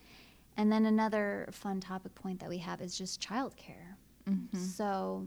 And 0.56 0.72
then 0.72 0.86
another 0.86 1.48
fun 1.52 1.80
topic 1.80 2.14
point 2.14 2.40
that 2.40 2.48
we 2.48 2.58
have 2.58 2.80
is 2.80 2.96
just 2.96 3.20
childcare. 3.20 3.96
Mm-hmm. 4.28 4.58
So, 4.58 5.26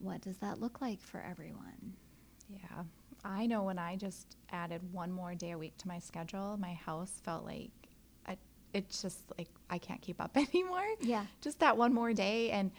what 0.00 0.20
does 0.20 0.36
that 0.38 0.60
look 0.60 0.80
like 0.80 1.00
for 1.00 1.20
everyone? 1.20 1.94
Yeah. 2.48 2.82
I 3.24 3.46
know 3.46 3.62
when 3.62 3.78
I 3.78 3.96
just 3.96 4.36
added 4.50 4.80
one 4.92 5.10
more 5.10 5.34
day 5.34 5.52
a 5.52 5.58
week 5.58 5.76
to 5.78 5.88
my 5.88 5.98
schedule, 5.98 6.56
my 6.58 6.74
house 6.74 7.20
felt 7.24 7.44
like 7.44 7.70
I, 8.26 8.36
it's 8.72 9.02
just 9.02 9.24
like 9.36 9.48
I 9.70 9.78
can't 9.78 10.00
keep 10.00 10.20
up 10.20 10.36
anymore. 10.36 10.86
Yeah. 11.00 11.24
Just 11.40 11.58
that 11.60 11.76
one 11.76 11.92
more 11.92 12.12
day. 12.12 12.50
And 12.50 12.70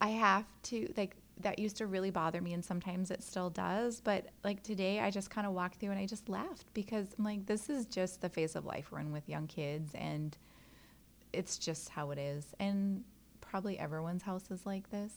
I 0.00 0.10
have 0.10 0.44
to, 0.64 0.92
like, 0.96 1.16
that 1.40 1.58
used 1.58 1.76
to 1.76 1.86
really 1.86 2.10
bother 2.10 2.40
me 2.40 2.52
and 2.52 2.64
sometimes 2.64 3.10
it 3.10 3.22
still 3.22 3.50
does 3.50 4.00
but 4.00 4.26
like 4.44 4.62
today 4.62 5.00
i 5.00 5.10
just 5.10 5.30
kind 5.30 5.46
of 5.46 5.52
walked 5.52 5.78
through 5.78 5.90
and 5.90 5.98
i 5.98 6.06
just 6.06 6.28
laughed 6.28 6.66
because 6.74 7.14
i'm 7.18 7.24
like 7.24 7.46
this 7.46 7.70
is 7.70 7.86
just 7.86 8.20
the 8.20 8.28
phase 8.28 8.56
of 8.56 8.64
life 8.64 8.90
we're 8.90 8.98
in 8.98 9.12
with 9.12 9.28
young 9.28 9.46
kids 9.46 9.92
and 9.94 10.36
it's 11.32 11.58
just 11.58 11.88
how 11.88 12.10
it 12.10 12.18
is. 12.18 12.46
And 12.58 13.04
probably 13.40 13.78
everyone's 13.78 14.22
house 14.22 14.50
is 14.50 14.64
like 14.66 14.90
this. 14.90 15.12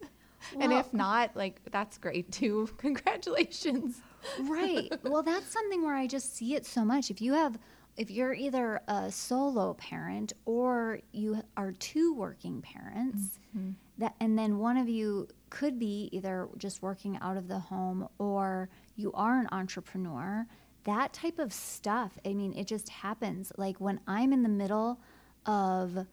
Well, 0.00 0.10
and 0.60 0.72
if 0.72 0.92
not 0.92 1.34
like 1.34 1.60
that's 1.70 1.98
great 1.98 2.30
too. 2.30 2.68
Congratulations. 2.78 4.00
Right. 4.40 4.92
Well 5.02 5.22
that's 5.22 5.46
something 5.46 5.82
where 5.82 5.94
i 5.94 6.06
just 6.06 6.36
see 6.36 6.54
it 6.54 6.66
so 6.66 6.84
much. 6.84 7.10
If 7.10 7.20
you 7.20 7.32
have 7.32 7.58
if 7.96 8.10
you're 8.10 8.34
either 8.34 8.80
a 8.88 9.10
solo 9.10 9.74
parent 9.74 10.32
or 10.46 11.00
you 11.12 11.42
are 11.56 11.72
two 11.72 12.12
working 12.14 12.60
parents 12.60 13.38
mm-hmm. 13.56 13.70
that 13.98 14.14
and 14.20 14.36
then 14.38 14.58
one 14.58 14.76
of 14.76 14.88
you 14.88 15.28
could 15.50 15.78
be 15.78 16.08
either 16.12 16.48
just 16.58 16.82
working 16.82 17.16
out 17.22 17.36
of 17.36 17.46
the 17.46 17.58
home 17.58 18.08
or 18.18 18.68
you 18.96 19.12
are 19.12 19.38
an 19.38 19.48
entrepreneur 19.52 20.44
that 20.82 21.12
type 21.12 21.38
of 21.38 21.52
stuff 21.52 22.18
i 22.26 22.34
mean 22.34 22.52
it 22.54 22.66
just 22.66 22.88
happens. 22.88 23.52
Like 23.56 23.80
when 23.80 24.00
i'm 24.06 24.32
in 24.32 24.42
the 24.42 24.48
middle 24.48 25.00
of 25.46 26.06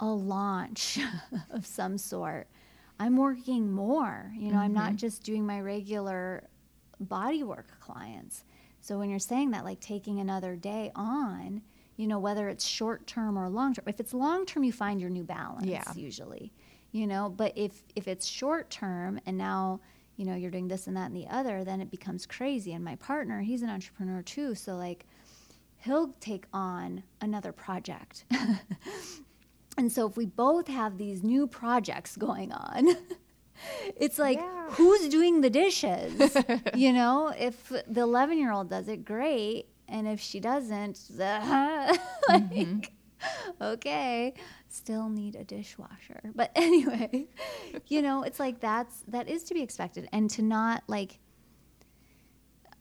a 0.00 0.06
launch 0.06 0.98
of 1.50 1.64
some 1.66 1.96
sort 1.98 2.48
i'm 2.98 3.16
working 3.16 3.70
more 3.70 4.32
you 4.36 4.48
know 4.48 4.54
mm-hmm. 4.54 4.58
i'm 4.58 4.72
not 4.72 4.88
mm-hmm. 4.88 4.96
just 4.96 5.22
doing 5.22 5.46
my 5.46 5.60
regular 5.60 6.48
body 7.00 7.42
work 7.42 7.66
clients 7.80 8.44
so 8.82 8.98
when 8.98 9.08
you're 9.08 9.20
saying 9.20 9.52
that, 9.52 9.64
like 9.64 9.80
taking 9.80 10.18
another 10.18 10.56
day 10.56 10.90
on, 10.96 11.62
you 11.96 12.08
know, 12.08 12.18
whether 12.18 12.48
it's 12.48 12.66
short 12.66 13.06
term 13.06 13.38
or 13.38 13.48
long 13.48 13.74
term, 13.74 13.84
if 13.86 14.00
it's 14.00 14.12
long 14.12 14.44
term, 14.44 14.64
you 14.64 14.72
find 14.72 15.00
your 15.00 15.08
new 15.08 15.22
balance 15.22 15.66
yeah. 15.66 15.84
usually, 15.94 16.52
you 16.90 17.06
know, 17.06 17.30
but 17.34 17.52
if, 17.56 17.84
if 17.94 18.08
it's 18.08 18.26
short 18.26 18.70
term 18.70 19.20
and 19.24 19.38
now, 19.38 19.80
you 20.16 20.24
know, 20.26 20.34
you're 20.34 20.50
doing 20.50 20.66
this 20.66 20.88
and 20.88 20.96
that 20.96 21.06
and 21.06 21.16
the 21.16 21.28
other, 21.28 21.62
then 21.62 21.80
it 21.80 21.92
becomes 21.92 22.26
crazy. 22.26 22.72
And 22.72 22.84
my 22.84 22.96
partner, 22.96 23.40
he's 23.40 23.62
an 23.62 23.70
entrepreneur 23.70 24.20
too. 24.20 24.56
So 24.56 24.74
like 24.74 25.06
he'll 25.82 26.14
take 26.20 26.46
on 26.52 27.02
another 27.20 27.52
project. 27.52 28.24
and 29.76 29.90
so 29.90 30.06
if 30.06 30.16
we 30.16 30.26
both 30.26 30.68
have 30.68 30.98
these 30.98 31.22
new 31.22 31.46
projects 31.46 32.16
going 32.16 32.52
on, 32.52 32.88
it's 33.96 34.18
like 34.18 34.38
yeah. 34.38 34.70
who's 34.70 35.08
doing 35.08 35.40
the 35.40 35.50
dishes 35.50 36.36
you 36.74 36.92
know 36.92 37.32
if 37.38 37.68
the 37.68 38.00
11 38.00 38.38
year 38.38 38.50
old 38.52 38.68
does 38.68 38.88
it 38.88 39.04
great 39.04 39.66
and 39.88 40.08
if 40.08 40.20
she 40.20 40.40
doesn't 40.40 41.00
like 41.16 42.00
mm-hmm. 42.28 42.80
okay 43.60 44.34
still 44.68 45.08
need 45.08 45.36
a 45.36 45.44
dishwasher 45.44 46.20
but 46.34 46.50
anyway 46.56 47.26
you 47.88 48.02
know 48.02 48.22
it's 48.22 48.40
like 48.40 48.58
that's 48.58 49.04
that 49.06 49.28
is 49.28 49.44
to 49.44 49.54
be 49.54 49.62
expected 49.62 50.08
and 50.12 50.28
to 50.30 50.42
not 50.42 50.82
like 50.88 51.18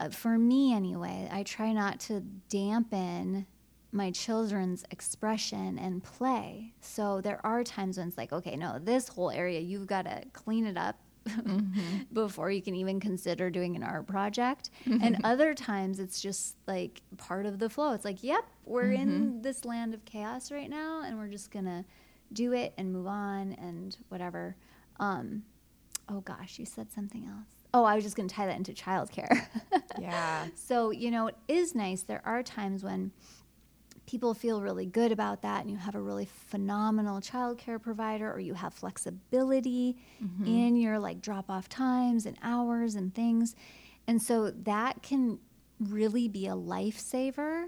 for 0.09 0.37
me 0.37 0.73
anyway 0.73 1.27
i 1.31 1.43
try 1.43 1.71
not 1.71 1.99
to 1.99 2.21
dampen 2.49 3.45
my 3.91 4.11
children's 4.11 4.83
expression 4.91 5.77
and 5.77 6.03
play. 6.03 6.73
So 6.79 7.21
there 7.21 7.45
are 7.45 7.63
times 7.63 7.97
when 7.97 8.07
it's 8.07 8.17
like, 8.17 8.31
okay, 8.31 8.55
no, 8.55 8.79
this 8.79 9.07
whole 9.07 9.31
area, 9.31 9.59
you've 9.59 9.87
got 9.87 10.03
to 10.03 10.23
clean 10.33 10.65
it 10.65 10.77
up 10.77 10.97
mm-hmm. 11.27 12.03
before 12.13 12.51
you 12.51 12.61
can 12.61 12.75
even 12.75 12.99
consider 12.99 13.49
doing 13.49 13.75
an 13.75 13.83
art 13.83 14.07
project. 14.07 14.69
Mm-hmm. 14.85 15.03
And 15.03 15.17
other 15.23 15.53
times 15.53 15.99
it's 15.99 16.21
just 16.21 16.55
like 16.67 17.01
part 17.17 17.45
of 17.45 17.59
the 17.59 17.69
flow. 17.69 17.93
It's 17.93 18.05
like, 18.05 18.23
yep, 18.23 18.45
we're 18.65 18.85
mm-hmm. 18.85 19.01
in 19.01 19.41
this 19.41 19.65
land 19.65 19.93
of 19.93 20.05
chaos 20.05 20.51
right 20.51 20.69
now, 20.69 21.03
and 21.03 21.17
we're 21.17 21.27
just 21.27 21.51
going 21.51 21.65
to 21.65 21.83
do 22.31 22.53
it 22.53 22.73
and 22.77 22.93
move 22.93 23.07
on 23.07 23.53
and 23.53 23.97
whatever. 24.07 24.55
Um, 24.99 25.43
oh 26.07 26.21
gosh, 26.21 26.59
you 26.59 26.65
said 26.65 26.91
something 26.91 27.25
else. 27.25 27.60
Oh, 27.73 27.85
I 27.85 27.95
was 27.95 28.03
just 28.03 28.15
going 28.15 28.27
to 28.27 28.35
tie 28.35 28.47
that 28.47 28.57
into 28.57 28.73
childcare. 28.73 29.47
yeah. 29.99 30.47
So, 30.55 30.91
you 30.91 31.09
know, 31.09 31.27
it 31.27 31.37
is 31.47 31.73
nice. 31.73 32.03
There 32.03 32.21
are 32.25 32.43
times 32.43 32.83
when 32.83 33.11
people 34.05 34.33
feel 34.33 34.61
really 34.61 34.85
good 34.85 35.11
about 35.11 35.41
that 35.43 35.61
and 35.61 35.71
you 35.71 35.77
have 35.77 35.95
a 35.95 36.01
really 36.01 36.25
phenomenal 36.25 37.21
childcare 37.21 37.81
provider 37.81 38.29
or 38.29 38.39
you 38.39 38.53
have 38.53 38.73
flexibility 38.73 39.95
mm-hmm. 40.21 40.45
in 40.45 40.75
your 40.75 40.99
like 40.99 41.21
drop 41.21 41.49
off 41.49 41.69
times 41.69 42.25
and 42.25 42.37
hours 42.43 42.95
and 42.95 43.15
things. 43.15 43.55
And 44.07 44.21
so 44.21 44.51
that 44.51 45.01
can 45.01 45.39
really 45.79 46.27
be 46.27 46.47
a 46.47 46.55
lifesaver, 46.55 47.67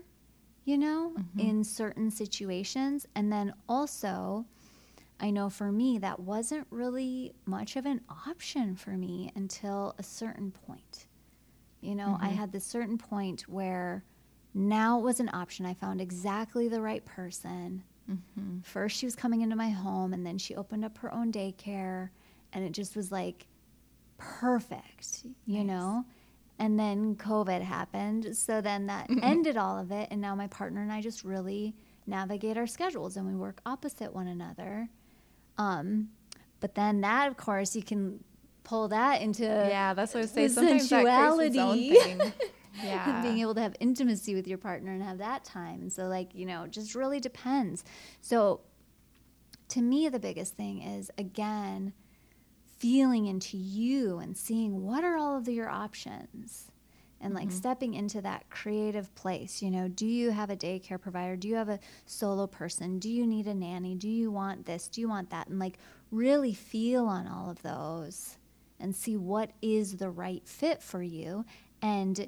you 0.66 0.78
know, 0.78 1.14
mm-hmm. 1.18 1.40
in 1.40 1.64
certain 1.64 2.12
situations. 2.12 3.06
And 3.16 3.32
then 3.32 3.54
also, 3.70 4.46
I 5.24 5.30
know 5.30 5.50
for 5.50 5.72
me, 5.72 6.00
that 6.00 6.20
wasn't 6.20 6.68
really 6.70 7.34
much 7.46 7.78
of 7.78 7.86
an 7.86 8.02
option 8.28 8.76
for 8.76 8.90
me 8.92 9.32
until 9.36 9.96
a 9.98 10.04
certain 10.04 10.52
point. 10.52 11.08
You 11.80 11.96
know, 11.96 12.10
mm-hmm. 12.10 12.26
I 12.26 12.28
had 12.28 12.52
this 12.52 12.66
certain 12.66 12.98
point 12.98 13.44
where 13.48 14.04
now 14.54 15.00
it 15.00 15.04
was 15.04 15.22
an 15.22 15.30
option. 15.32 15.66
I 15.66 15.76
found 15.76 16.02
exactly 16.02 16.68
the 16.68 16.82
right 16.82 17.06
person. 17.06 17.84
Mm-hmm. 18.12 18.60
First, 18.64 18.98
she 18.98 19.06
was 19.06 19.16
coming 19.16 19.44
into 19.44 19.56
my 19.56 19.70
home, 19.70 20.12
and 20.12 20.26
then 20.26 20.38
she 20.38 20.56
opened 20.56 20.84
up 20.84 20.98
her 20.98 21.14
own 21.14 21.32
daycare, 21.32 22.10
and 22.52 22.66
it 22.66 22.74
just 22.74 22.98
was 22.98 23.10
like 23.10 23.48
perfect, 24.18 25.26
you 25.46 25.64
nice. 25.64 25.68
know? 25.68 26.06
And 26.60 26.78
then 26.78 27.16
COVID 27.16 27.62
happened. 27.62 28.36
So 28.36 28.60
then 28.60 28.88
that 28.88 29.10
ended 29.22 29.56
all 29.56 29.80
of 29.80 29.90
it. 29.92 30.10
And 30.12 30.20
now 30.20 30.36
my 30.36 30.48
partner 30.48 30.82
and 30.82 30.92
I 30.92 31.02
just 31.02 31.24
really 31.24 31.76
navigate 32.06 32.58
our 32.58 32.68
schedules 32.68 33.18
and 33.18 33.26
we 33.26 33.36
work 33.36 33.62
opposite 33.66 34.14
one 34.14 34.28
another. 34.28 34.90
Um, 35.58 36.10
but 36.60 36.76
then 36.76 37.02
that, 37.02 37.28
of 37.28 37.38
course, 37.38 37.76
you 37.76 37.84
can 37.84 38.24
pull 38.64 38.88
that 38.90 39.22
into 39.22 39.44
yeah. 39.44 39.94
That's 39.94 40.14
what 40.14 40.24
I 40.24 40.28
say. 40.28 40.48
Sometimes 40.48 40.90
sensuality. 40.90 41.98
yeah. 42.84 43.22
being 43.22 43.40
able 43.40 43.54
to 43.56 43.62
have 43.62 43.76
intimacy 43.80 44.36
with 44.36 44.48
your 44.48 44.58
partner 44.58 44.92
and 44.92 45.04
have 45.04 45.20
that 45.20 45.44
time. 45.44 45.82
And 45.82 45.94
so, 45.94 46.08
like, 46.08 46.34
you 46.34 46.46
know, 46.46 46.68
just 46.68 46.96
really 46.96 47.20
depends. 47.20 47.84
So, 48.22 48.62
to 49.70 49.82
me, 49.82 50.10
the 50.10 50.20
biggest 50.20 50.56
thing 50.56 50.82
is 50.82 51.12
again, 51.18 51.94
feeling 52.80 53.28
into 53.28 53.58
you 53.58 54.20
and 54.20 54.38
seeing 54.38 54.84
what 54.84 55.04
are 55.04 55.18
all 55.18 55.38
of 55.38 55.48
your 55.48 55.70
options 55.70 56.72
and 57.24 57.34
like 57.34 57.48
mm-hmm. 57.48 57.58
stepping 57.58 57.94
into 57.94 58.22
that 58.22 58.50
creative 58.50 59.14
place. 59.16 59.62
You 59.62 59.72
know, 59.72 59.88
do 59.88 60.06
you 60.06 60.32
have 60.32 60.50
a 60.50 60.56
daycare 60.56 61.00
provider? 61.00 61.36
Do 61.36 61.48
you 61.48 61.56
have 61.56 61.70
a 61.70 61.80
solo 62.06 62.46
person? 62.46 63.00
Do 63.00 63.10
you 63.10 63.26
need 63.26 63.48
a 63.48 63.56
nanny? 63.56 63.96
Do 63.96 64.10
you 64.10 64.30
want 64.30 64.66
this? 64.66 64.88
Do 64.90 65.02
you 65.02 65.08
want 65.08 65.30
that? 65.30 65.48
And 65.48 65.58
like 65.58 65.80
really 66.12 66.54
feel 66.54 67.06
on 67.06 67.28
all 67.28 67.50
of 67.50 67.62
those 67.64 68.38
and 68.80 68.96
see 68.96 69.16
what 69.16 69.52
is 69.62 69.98
the 69.98 70.10
right 70.10 70.46
fit 70.46 70.84
for 70.84 71.02
you. 71.02 71.46
And 71.82 72.28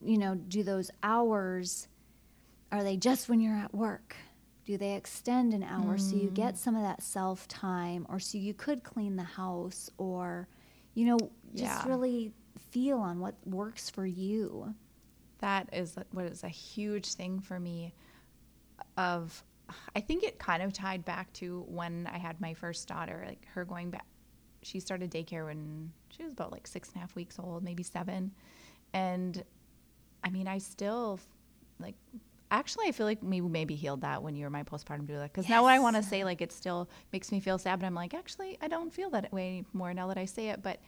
you 0.00 0.16
know, 0.16 0.36
do 0.36 0.62
those 0.62 0.92
hours, 1.02 1.88
are 2.70 2.84
they 2.84 2.96
just 2.96 3.28
when 3.28 3.40
you're 3.40 3.56
at 3.56 3.74
work? 3.74 4.14
Do 4.64 4.76
they 4.76 4.94
extend 4.94 5.54
an 5.54 5.64
hour 5.64 5.96
mm. 5.96 6.00
so 6.00 6.14
you 6.14 6.30
get 6.30 6.54
mm. 6.54 6.58
some 6.58 6.76
of 6.76 6.82
that 6.82 7.02
self 7.02 7.48
time 7.48 8.06
or 8.08 8.20
so 8.20 8.38
you 8.38 8.54
could 8.54 8.84
clean 8.84 9.16
the 9.16 9.24
house 9.24 9.90
or, 9.98 10.46
you 10.94 11.06
know, 11.06 11.18
just 11.54 11.64
yeah. 11.64 11.88
really 11.88 12.32
feel 12.70 12.98
on 12.98 13.20
what 13.20 13.34
works 13.44 13.90
for 13.90 14.06
you? 14.06 14.74
That 15.38 15.68
is 15.72 15.96
what 16.10 16.24
is 16.26 16.42
a 16.42 16.48
huge 16.48 17.14
thing 17.14 17.40
for 17.40 17.58
me 17.58 17.94
of 18.96 19.42
I 19.94 20.00
think 20.00 20.24
it 20.24 20.38
kind 20.38 20.62
of 20.62 20.72
tied 20.72 21.04
back 21.04 21.32
to 21.34 21.64
when 21.68 22.08
I 22.12 22.18
had 22.18 22.40
my 22.40 22.54
first 22.54 22.88
daughter, 22.88 23.24
like 23.26 23.46
her 23.54 23.64
going 23.64 23.90
back. 23.90 24.06
She 24.62 24.80
started 24.80 25.10
daycare 25.10 25.44
when 25.44 25.92
she 26.08 26.22
was 26.24 26.32
about 26.32 26.52
like 26.52 26.66
six 26.66 26.88
and 26.88 26.96
a 26.96 27.00
half 27.00 27.14
weeks 27.14 27.38
old, 27.38 27.62
maybe 27.62 27.82
seven. 27.82 28.32
And 28.92 29.42
I 30.24 30.30
mean, 30.30 30.48
I 30.48 30.58
still 30.58 31.20
like 31.78 31.94
actually, 32.50 32.88
I 32.88 32.92
feel 32.92 33.06
like 33.06 33.18
we 33.22 33.40
maybe 33.40 33.74
healed 33.74 34.02
that 34.02 34.22
when 34.22 34.36
you 34.36 34.44
were 34.44 34.50
my 34.50 34.62
postpartum 34.62 35.06
doula. 35.06 35.24
Because 35.24 35.48
now, 35.48 35.62
what 35.62 35.72
I 35.72 35.78
want 35.78 35.96
to 35.96 36.02
say, 36.02 36.24
like, 36.24 36.40
it 36.40 36.52
still 36.52 36.88
makes 37.12 37.30
me 37.32 37.40
feel 37.40 37.58
sad, 37.58 37.80
but 37.80 37.86
I'm 37.86 37.94
like, 37.94 38.14
actually, 38.14 38.58
I 38.60 38.68
don't 38.68 38.92
feel 38.92 39.10
that 39.10 39.32
way 39.32 39.48
anymore 39.48 39.94
now 39.94 40.08
that 40.08 40.18
I 40.18 40.24
say 40.24 40.48
it. 40.48 40.62
But 40.62 40.80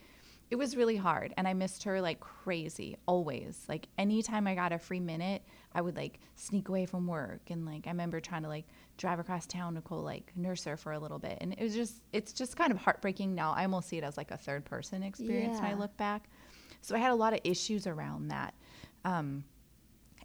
it 0.50 0.56
was 0.56 0.76
really 0.76 0.96
hard, 0.96 1.32
and 1.36 1.46
I 1.46 1.54
missed 1.54 1.84
her 1.84 2.00
like 2.00 2.18
crazy, 2.18 2.96
always. 3.06 3.64
Like, 3.68 3.86
anytime 3.98 4.48
I 4.48 4.56
got 4.56 4.72
a 4.72 4.78
free 4.78 4.98
minute, 4.98 5.42
I 5.72 5.80
would 5.80 5.96
like 5.96 6.18
sneak 6.34 6.68
away 6.68 6.86
from 6.86 7.06
work, 7.06 7.50
and 7.50 7.64
like, 7.64 7.86
I 7.86 7.90
remember 7.90 8.18
trying 8.18 8.42
to 8.42 8.48
like 8.48 8.66
drive 8.96 9.20
across 9.20 9.46
town 9.46 9.76
to 9.76 9.80
go 9.82 10.00
like 10.00 10.32
nurse 10.34 10.64
her 10.64 10.76
for 10.76 10.92
a 10.92 10.98
little 10.98 11.20
bit, 11.20 11.38
and 11.40 11.52
it 11.52 11.62
was 11.62 11.74
just, 11.74 12.02
it's 12.12 12.32
just 12.32 12.56
kind 12.56 12.72
of 12.72 12.78
heartbreaking 12.78 13.34
now. 13.34 13.52
I 13.52 13.62
almost 13.62 13.88
see 13.88 13.98
it 13.98 14.04
as 14.04 14.16
like 14.16 14.32
a 14.32 14.36
third 14.36 14.64
person 14.64 15.04
experience 15.04 15.60
when 15.60 15.70
I 15.70 15.74
look 15.74 15.96
back. 15.96 16.28
So 16.82 16.96
I 16.96 16.98
had 16.98 17.12
a 17.12 17.14
lot 17.14 17.32
of 17.32 17.40
issues 17.44 17.86
around 17.86 18.28
that. 18.28 18.54
Um, 19.04 19.44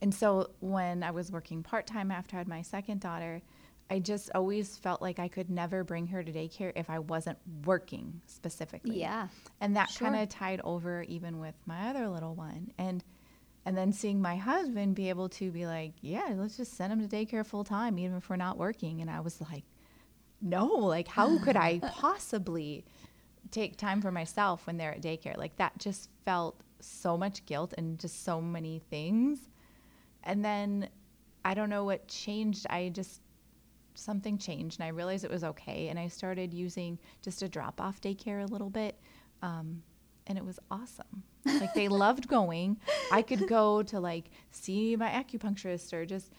and 0.02 0.14
so 0.14 0.52
when 0.60 1.04
I 1.04 1.12
was 1.12 1.32
working 1.32 1.64
part 1.64 1.86
time 1.86 2.12
after 2.12 2.36
I 2.36 2.40
had 2.40 2.48
my 2.48 2.62
second 2.62 3.00
daughter, 3.00 3.42
I 3.90 4.00
just 4.00 4.32
always 4.34 4.78
felt 4.78 5.02
like 5.02 5.20
I 5.20 5.28
could 5.28 5.50
never 5.50 5.84
bring 5.84 6.08
her 6.08 6.24
to 6.24 6.32
daycare 6.32 6.72
if 6.76 6.90
I 6.90 7.00
wasn't 7.00 7.38
working 7.66 8.22
specifically. 8.26 9.00
Yeah. 9.00 9.28
And 9.62 9.76
that 9.76 9.90
Sure. 9.92 10.10
kind 10.10 10.22
of 10.22 10.30
tied 10.30 10.60
over 10.64 11.04
even 11.04 11.40
with 11.40 11.56
my 11.66 11.90
other 11.90 12.08
little 12.10 12.34
one. 12.36 12.72
And 12.78 13.04
and 13.68 13.76
then 13.76 13.92
seeing 13.92 14.22
my 14.22 14.36
husband 14.36 14.96
be 14.96 15.10
able 15.10 15.28
to 15.30 15.52
be 15.52 15.66
like, 15.66 15.94
yeah, 16.02 16.34
let's 16.36 16.56
just 16.56 16.74
send 16.76 16.94
him 16.94 17.08
to 17.08 17.16
daycare 17.16 17.44
full 17.46 17.64
time, 17.64 17.98
even 17.98 18.18
if 18.18 18.30
we're 18.30 18.36
not 18.36 18.58
working. 18.60 19.02
And 19.02 19.10
I 19.10 19.22
was 19.22 19.42
like, 19.42 19.64
no, 20.42 20.66
like 20.68 21.08
how 21.08 21.38
could 21.44 21.56
I 21.56 21.80
possibly 21.80 22.86
take 23.52 23.78
time 23.78 24.02
for 24.02 24.12
myself 24.12 24.68
when 24.68 24.78
they're 24.78 24.92
at 24.94 25.02
daycare? 25.02 25.36
Like 25.38 25.56
that 25.58 25.78
just 25.80 26.10
felt 26.26 26.60
so 26.80 27.18
much 27.18 27.46
guilt 27.46 27.74
and 27.78 28.00
just 28.00 28.24
so 28.24 28.40
many 28.42 28.80
things. 28.90 29.40
And 30.24 30.44
then 30.46 30.90
I 31.44 31.54
don't 31.54 31.70
know 31.70 31.86
what 31.86 32.08
changed. 32.08 32.66
I 32.70 32.90
just 32.90 33.22
something 33.96 34.38
changed 34.38 34.80
and 34.80 34.86
I 34.86 34.90
realized 34.90 35.24
it 35.24 35.32
was 35.32 35.44
okay. 35.44 35.90
And 35.90 35.98
I 36.00 36.08
started 36.08 36.54
using 36.54 37.00
just 37.22 37.42
a 37.42 37.50
drop 37.50 37.82
off 37.82 38.02
daycare 38.02 38.44
a 38.44 38.48
little 38.48 38.70
bit. 38.70 39.00
Um, 39.42 39.84
and 40.28 40.38
it 40.38 40.46
was 40.46 40.60
awesome. 40.72 41.24
Like 41.46 41.74
they 41.74 41.88
loved 41.90 42.28
going. 42.28 42.78
I 43.12 43.22
could 43.22 43.48
go 43.48 43.84
to 43.84 44.00
like 44.00 44.26
see 44.52 44.96
my 44.96 45.10
acupuncturist 45.10 45.94
or 45.94 46.06
just 46.06 46.32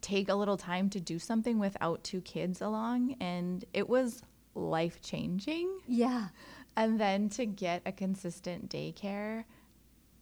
take 0.00 0.28
a 0.28 0.34
little 0.34 0.56
time 0.56 0.90
to 0.90 1.00
do 1.00 1.18
something 1.18 1.58
without 1.58 2.04
two 2.04 2.20
kids 2.20 2.60
along. 2.60 3.16
And 3.20 3.64
it 3.72 3.88
was 3.88 4.22
life 4.54 5.00
changing. 5.00 5.80
Yeah. 5.86 6.28
And 6.76 7.00
then 7.00 7.28
to 7.30 7.46
get 7.46 7.82
a 7.84 7.92
consistent 7.92 8.70
daycare, 8.70 9.44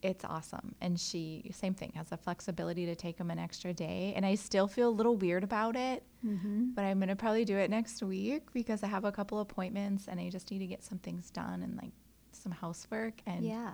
it's 0.02 0.24
awesome. 0.24 0.74
And 0.80 0.98
she, 1.00 1.50
same 1.54 1.74
thing, 1.74 1.92
has 1.96 2.08
the 2.08 2.16
flexibility 2.16 2.86
to 2.86 2.94
take 2.94 3.16
them 3.16 3.30
an 3.30 3.38
extra 3.38 3.72
day. 3.72 4.12
And 4.14 4.24
I 4.26 4.34
still 4.34 4.68
feel 4.68 4.88
a 4.88 4.90
little 4.90 5.16
weird 5.16 5.42
about 5.44 5.76
it, 5.76 6.02
Mm-hmm. 6.26 6.70
but 6.74 6.82
I'm 6.84 6.98
going 6.98 7.08
to 7.08 7.16
probably 7.16 7.44
do 7.44 7.56
it 7.56 7.70
next 7.70 8.02
week 8.02 8.52
because 8.52 8.82
I 8.82 8.88
have 8.88 9.04
a 9.04 9.12
couple 9.12 9.38
appointments 9.40 10.08
and 10.08 10.18
I 10.18 10.28
just 10.28 10.50
need 10.50 10.58
to 10.58 10.66
get 10.66 10.82
some 10.82 10.98
things 10.98 11.30
done 11.30 11.62
and 11.62 11.76
like 11.76 11.92
some 12.32 12.50
housework. 12.52 13.14
And 13.26 13.44
Yeah. 13.44 13.72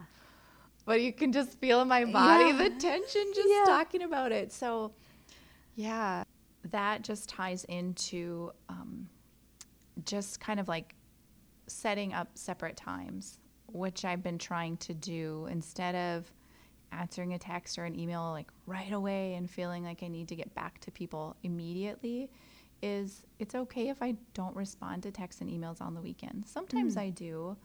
but 0.85 1.01
you 1.01 1.13
can 1.13 1.33
just 1.33 1.59
feel 1.59 1.81
in 1.81 1.89
my 1.89 2.05
body 2.05 2.45
Yeah. 2.51 2.59
the 2.65 2.71
tension 2.71 3.23
just 3.35 3.49
Yeah. 3.49 3.65
talking 3.67 4.03
about 4.03 4.33
it. 4.33 4.53
So, 4.53 4.93
yeah, 5.77 6.25
that 6.71 7.03
just 7.03 7.29
ties 7.29 7.65
into 7.65 8.53
um, 8.69 9.09
just 10.05 10.39
kind 10.41 10.61
of 10.61 10.69
like 10.69 10.95
setting 11.67 12.13
up 12.13 12.29
separate 12.35 12.77
times, 12.77 13.39
which 13.73 14.05
I've 14.05 14.23
been 14.23 14.39
trying 14.39 14.77
to 14.79 14.95
do 14.95 15.47
instead 15.51 15.95
of 15.95 16.31
answering 16.93 17.33
a 17.33 17.39
text 17.39 17.79
or 17.79 17.85
an 17.85 17.99
email 17.99 18.31
like 18.33 18.51
right 18.67 18.93
away 18.93 19.35
and 19.35 19.51
feeling 19.51 19.83
like 19.85 20.03
I 20.03 20.09
need 20.09 20.29
to 20.29 20.37
get 20.37 20.55
back 20.55 20.79
to 20.81 20.91
people 20.91 21.37
immediately 21.43 22.31
is 22.83 23.25
it's 23.39 23.55
okay 23.55 23.89
if 23.89 24.03
I 24.03 24.17
don't 24.35 24.55
respond 24.57 25.05
to 25.05 25.11
texts 25.11 25.41
and 25.41 25.49
emails 25.49 25.81
on 25.81 25.95
the 25.95 26.01
weekend. 26.03 26.45
Sometimes 26.47 26.97
Mm. 26.97 27.01
I 27.01 27.11
do. 27.11 27.57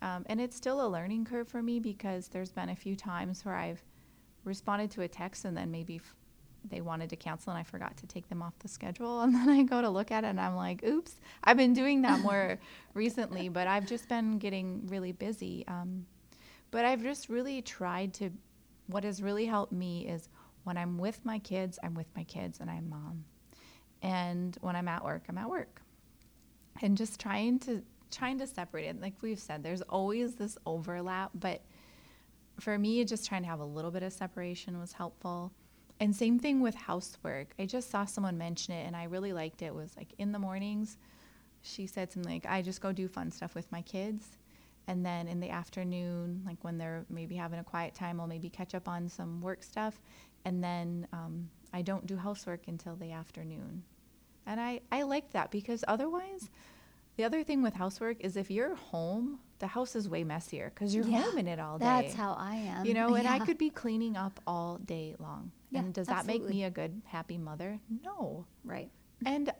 Um, 0.00 0.24
and 0.26 0.40
it's 0.40 0.56
still 0.56 0.84
a 0.84 0.88
learning 0.88 1.24
curve 1.26 1.48
for 1.48 1.62
me 1.62 1.80
because 1.80 2.28
there's 2.28 2.50
been 2.52 2.68
a 2.70 2.76
few 2.76 2.96
times 2.96 3.44
where 3.44 3.54
I've 3.56 3.82
responded 4.44 4.90
to 4.92 5.02
a 5.02 5.08
text 5.08 5.44
and 5.44 5.56
then 5.56 5.70
maybe 5.70 5.96
f- 5.96 6.16
they 6.68 6.80
wanted 6.80 7.10
to 7.10 7.16
cancel 7.16 7.52
and 7.52 7.58
I 7.58 7.62
forgot 7.62 7.96
to 7.98 8.06
take 8.06 8.28
them 8.28 8.42
off 8.42 8.58
the 8.60 8.68
schedule. 8.68 9.20
And 9.22 9.34
then 9.34 9.48
I 9.48 9.62
go 9.62 9.80
to 9.80 9.90
look 9.90 10.10
at 10.10 10.24
it 10.24 10.28
and 10.28 10.40
I'm 10.40 10.56
like, 10.56 10.84
oops, 10.84 11.16
I've 11.44 11.56
been 11.56 11.72
doing 11.72 12.02
that 12.02 12.20
more 12.28 12.58
recently, 12.94 13.48
but 13.48 13.66
I've 13.66 13.86
just 13.86 14.08
been 14.08 14.38
getting 14.38 14.86
really 14.86 15.12
busy. 15.12 15.64
Um, 15.68 16.06
but 16.70 16.84
I've 16.84 17.02
just 17.02 17.28
really 17.28 17.62
tried 17.62 18.14
to, 18.14 18.30
what 18.86 19.04
has 19.04 19.22
really 19.22 19.46
helped 19.46 19.72
me 19.72 20.06
is 20.06 20.28
when 20.64 20.76
I'm 20.76 20.98
with 20.98 21.24
my 21.24 21.38
kids, 21.38 21.78
I'm 21.82 21.94
with 21.94 22.08
my 22.16 22.24
kids 22.24 22.60
and 22.60 22.70
I'm 22.70 22.88
mom. 22.88 23.24
And 24.02 24.56
when 24.60 24.74
I'm 24.74 24.88
at 24.88 25.04
work, 25.04 25.24
I'm 25.28 25.38
at 25.38 25.48
work. 25.48 25.82
And 26.80 26.96
just 26.96 27.20
trying 27.20 27.58
to 27.60 27.82
trying 28.10 28.38
to 28.38 28.46
separate 28.46 28.86
it. 28.86 29.00
Like 29.00 29.14
we've 29.22 29.38
said, 29.38 29.62
there's 29.62 29.82
always 29.82 30.34
this 30.34 30.58
overlap, 30.66 31.30
but 31.34 31.62
for 32.60 32.78
me, 32.78 33.02
just 33.04 33.26
trying 33.26 33.42
to 33.42 33.48
have 33.48 33.60
a 33.60 33.64
little 33.64 33.90
bit 33.90 34.02
of 34.02 34.12
separation 34.12 34.78
was 34.78 34.92
helpful. 34.92 35.52
And 36.02 36.16
same 36.16 36.40
thing 36.40 36.60
with 36.60 36.74
housework. 36.74 37.54
I 37.60 37.66
just 37.66 37.88
saw 37.88 38.06
someone 38.06 38.36
mention 38.36 38.74
it 38.74 38.88
and 38.88 38.96
I 38.96 39.04
really 39.04 39.32
liked 39.32 39.62
it. 39.62 39.66
it 39.66 39.74
was 39.76 39.96
like 39.96 40.08
in 40.18 40.32
the 40.32 40.38
mornings, 40.40 40.96
she 41.62 41.86
said 41.86 42.10
something 42.10 42.32
like, 42.32 42.44
I 42.44 42.60
just 42.60 42.80
go 42.80 42.90
do 42.90 43.06
fun 43.06 43.30
stuff 43.30 43.54
with 43.54 43.70
my 43.70 43.82
kids. 43.82 44.26
And 44.88 45.06
then 45.06 45.28
in 45.28 45.38
the 45.38 45.50
afternoon, 45.50 46.42
like 46.44 46.56
when 46.64 46.76
they're 46.76 47.04
maybe 47.08 47.36
having 47.36 47.60
a 47.60 47.62
quiet 47.62 47.94
time, 47.94 48.20
I'll 48.20 48.26
maybe 48.26 48.50
catch 48.50 48.74
up 48.74 48.88
on 48.88 49.08
some 49.08 49.40
work 49.40 49.62
stuff. 49.62 50.00
And 50.44 50.60
then 50.64 51.06
um, 51.12 51.48
I 51.72 51.82
don't 51.82 52.04
do 52.04 52.16
housework 52.16 52.66
until 52.66 52.96
the 52.96 53.12
afternoon. 53.12 53.84
And 54.44 54.60
I, 54.60 54.80
I 54.90 55.02
liked 55.02 55.32
that 55.34 55.52
because 55.52 55.84
otherwise, 55.86 56.50
the 57.16 57.24
other 57.24 57.42
thing 57.44 57.62
with 57.62 57.74
housework 57.74 58.18
is 58.20 58.36
if 58.36 58.50
you're 58.50 58.74
home, 58.74 59.38
the 59.58 59.66
house 59.68 59.94
is 59.94 60.08
way 60.08 60.24
messier 60.24 60.70
because 60.74 60.94
you're 60.94 61.06
Yeah, 61.06 61.22
home 61.22 61.38
in 61.38 61.48
it 61.48 61.58
all 61.58 61.78
day. 61.78 61.84
That's 61.84 62.14
how 62.14 62.34
I 62.38 62.56
am. 62.56 62.84
You 62.84 62.94
know, 62.94 63.14
and 63.14 63.28
I 63.28 63.38
could 63.38 63.58
be 63.58 63.70
cleaning 63.70 64.16
up 64.16 64.40
all 64.46 64.78
day 64.78 65.14
long. 65.18 65.52
Yeah, 65.70 65.80
and 65.80 65.94
does 65.94 66.06
that 66.08 66.26
make 66.26 66.44
me 66.44 66.64
a 66.64 66.70
good, 66.70 67.00
happy 67.06 67.38
mother? 67.38 67.78
No. 68.02 68.44
Right. 68.64 68.90
And 69.24 69.52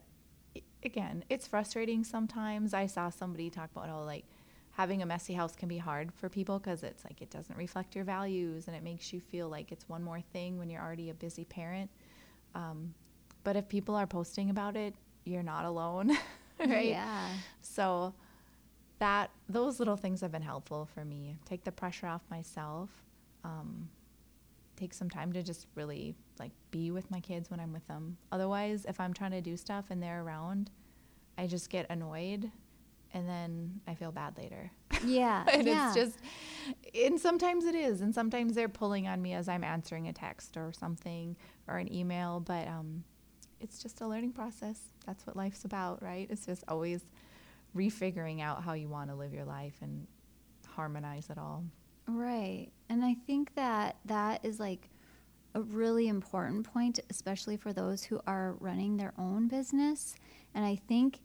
again, 0.85 1.25
it's 1.31 1.47
frustrating 1.47 2.05
sometimes. 2.05 2.75
I 2.75 2.87
saw 2.87 3.11
somebody 3.11 3.49
talk 3.51 3.71
about 3.75 3.89
how, 3.89 4.03
like, 4.03 4.25
having 4.73 5.03
a 5.03 5.07
messy 5.07 5.35
house 5.35 5.55
can 5.55 5.69
be 5.69 5.79
hard 5.79 6.13
for 6.15 6.29
people 6.29 6.59
because 6.59 6.83
it's 6.83 7.05
like 7.05 7.21
it 7.23 7.31
doesn't 7.31 7.57
reflect 7.57 7.95
your 7.95 8.05
values 8.05 8.67
and 8.67 8.77
it 8.77 8.83
makes 8.83 9.13
you 9.13 9.21
feel 9.21 9.49
like 9.49 9.71
it's 9.71 9.89
one 9.89 10.03
more 10.03 10.21
thing 10.33 10.59
when 10.59 10.71
you're 10.71 10.83
already 10.83 11.11
a 11.11 11.15
busy 11.15 11.45
parent. 11.45 11.91
Um, 12.55 12.95
but 13.45 13.55
if 13.57 13.69
people 13.69 13.95
are 13.95 14.07
posting 14.07 14.51
about 14.51 14.77
it, 14.77 14.95
you're 15.25 15.43
not 15.43 15.65
alone, 15.65 16.17
right? 16.67 16.87
Yeah. 16.87 17.29
So 17.61 18.15
that 18.99 19.31
those 19.49 19.79
little 19.79 19.97
things 19.97 20.21
have 20.21 20.33
been 20.33 20.43
helpful 20.43 20.89
for 20.95 21.05
me. 21.05 21.37
Take 21.45 21.65
the 21.65 21.73
pressure 21.73 22.07
off 22.07 22.23
myself. 22.31 22.91
Um, 23.45 23.89
take 24.77 24.95
some 24.95 25.11
time 25.11 25.33
to 25.33 25.43
just 25.43 25.67
really 25.75 26.15
like 26.39 26.53
be 26.71 26.91
with 26.91 27.11
my 27.11 27.21
kids 27.21 27.51
when 27.51 27.61
I'm 27.61 27.73
with 27.73 27.87
them. 27.89 28.17
Otherwise, 28.31 28.85
if 28.89 29.01
I'm 29.01 29.13
trying 29.13 29.33
to 29.33 29.41
do 29.41 29.57
stuff 29.57 29.87
and 29.91 30.03
they're 30.03 30.23
around, 30.23 30.71
I 31.37 31.47
just 31.47 31.71
get 31.71 31.87
annoyed 31.91 32.51
and 33.15 33.29
then 33.29 33.81
I 33.87 33.95
feel 33.95 34.13
bad 34.13 34.37
later. 34.39 34.71
Yeah. 35.05 35.45
and 35.53 35.67
yeah. 35.67 35.89
it's 35.89 35.97
just 35.97 36.19
and 36.95 37.19
sometimes 37.19 37.65
it 37.65 37.75
is 37.75 38.03
and 38.03 38.15
sometimes 38.15 38.55
they're 38.55 38.69
pulling 38.69 39.09
on 39.09 39.21
me 39.21 39.33
as 39.33 39.49
I'm 39.49 39.65
answering 39.65 40.07
a 40.07 40.13
text 40.13 40.57
or 40.57 40.73
something 40.73 41.37
or 41.67 41.79
an 41.79 41.93
email, 41.93 42.39
but 42.39 42.69
um 42.69 43.03
it's 43.63 43.83
just 43.83 44.01
a 44.01 44.07
learning 44.07 44.33
process. 44.33 44.79
That's 45.07 45.27
what 45.27 45.37
life's 45.37 45.65
about, 45.65 46.03
right? 46.03 46.27
It's 46.31 46.45
just 46.47 46.65
always 46.69 47.05
refiguring 47.77 48.41
out 48.43 48.63
how 48.63 48.75
you 48.75 48.89
want 48.89 49.09
to 49.11 49.17
live 49.17 49.33
your 49.33 49.45
life 49.45 49.75
and 49.81 50.07
harmonize 50.69 51.31
it 51.31 51.39
all. 51.39 51.65
Right. 52.07 52.69
And 52.89 53.05
I 53.05 53.15
think 53.27 53.55
that 53.55 53.97
that 54.05 54.45
is 54.45 54.59
like 54.61 54.91
a 55.55 55.63
really 55.63 56.09
important 56.09 56.65
point, 56.71 56.99
especially 57.11 57.57
for 57.57 57.73
those 57.73 58.05
who 58.05 58.21
are 58.27 58.57
running 58.61 58.97
their 58.97 59.13
own 59.19 59.49
business. 59.49 60.15
And 60.55 60.65
I 60.65 60.77
think 60.77 61.21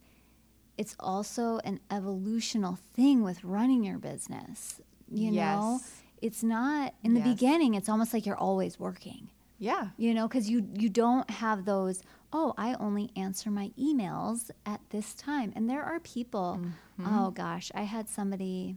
it's 0.76 0.94
also 1.00 1.58
an 1.64 1.80
evolutional 1.90 2.78
thing 2.94 3.22
with 3.24 3.42
running 3.42 3.84
your 3.84 3.98
business. 3.98 4.80
You 5.10 5.30
know, 5.32 5.80
it's 6.22 6.42
not 6.42 6.94
in 7.02 7.14
the 7.14 7.20
Yes. 7.20 7.28
beginning, 7.34 7.74
it's 7.74 7.88
almost 7.88 8.12
like 8.14 8.26
you're 8.26 8.36
always 8.36 8.78
working. 8.78 9.28
Yeah. 9.58 9.88
You 9.96 10.14
know, 10.14 10.28
because 10.28 10.48
you 10.48 10.66
you 10.74 10.88
don't 10.88 11.28
have 11.30 11.64
those. 11.64 12.02
Oh, 12.32 12.54
I 12.58 12.74
only 12.74 13.10
answer 13.16 13.50
my 13.50 13.70
emails 13.78 14.50
at 14.66 14.80
this 14.90 15.14
time, 15.14 15.52
and 15.56 15.68
there 15.68 15.82
are 15.82 16.00
people. 16.00 16.60
Mm-hmm. 17.00 17.18
Oh 17.18 17.30
gosh, 17.30 17.70
I 17.74 17.82
had 17.82 18.08
somebody 18.08 18.76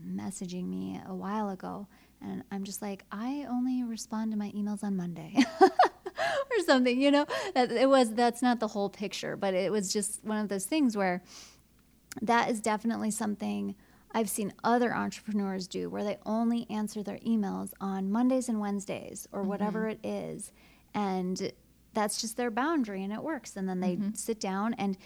messaging 0.00 0.68
me 0.68 1.00
a 1.06 1.14
while 1.14 1.50
ago, 1.50 1.86
and 2.22 2.42
I'm 2.50 2.64
just 2.64 2.82
like, 2.82 3.04
I 3.12 3.46
only 3.48 3.84
respond 3.84 4.32
to 4.32 4.38
my 4.38 4.50
emails 4.52 4.82
on 4.82 4.96
Monday. 4.96 5.34
or 5.60 6.64
something, 6.64 7.00
you 7.00 7.10
know. 7.10 7.26
That 7.54 7.70
it 7.72 7.88
was 7.88 8.14
that's 8.14 8.42
not 8.42 8.60
the 8.60 8.68
whole 8.68 8.88
picture, 8.88 9.36
but 9.36 9.54
it 9.54 9.70
was 9.70 9.92
just 9.92 10.24
one 10.24 10.38
of 10.38 10.48
those 10.48 10.64
things 10.64 10.96
where 10.96 11.22
that 12.22 12.50
is 12.50 12.60
definitely 12.60 13.10
something 13.10 13.74
I've 14.14 14.30
seen 14.30 14.52
other 14.62 14.94
entrepreneurs 14.94 15.66
do 15.66 15.90
where 15.90 16.04
they 16.04 16.18
only 16.24 16.66
answer 16.70 17.02
their 17.02 17.18
emails 17.18 17.72
on 17.80 18.10
Mondays 18.12 18.48
and 18.48 18.60
Wednesdays 18.60 19.26
or 19.32 19.42
whatever 19.42 19.88
it 19.88 19.98
is. 20.04 20.52
and 20.94 21.52
that's 21.92 22.20
just 22.20 22.36
their 22.36 22.50
boundary 22.50 23.04
and 23.04 23.12
it 23.12 23.22
works 23.22 23.56
and 23.56 23.68
then 23.68 23.78
they 23.80 23.96
sit 24.14 24.40
down 24.40 24.74
and 24.74 24.96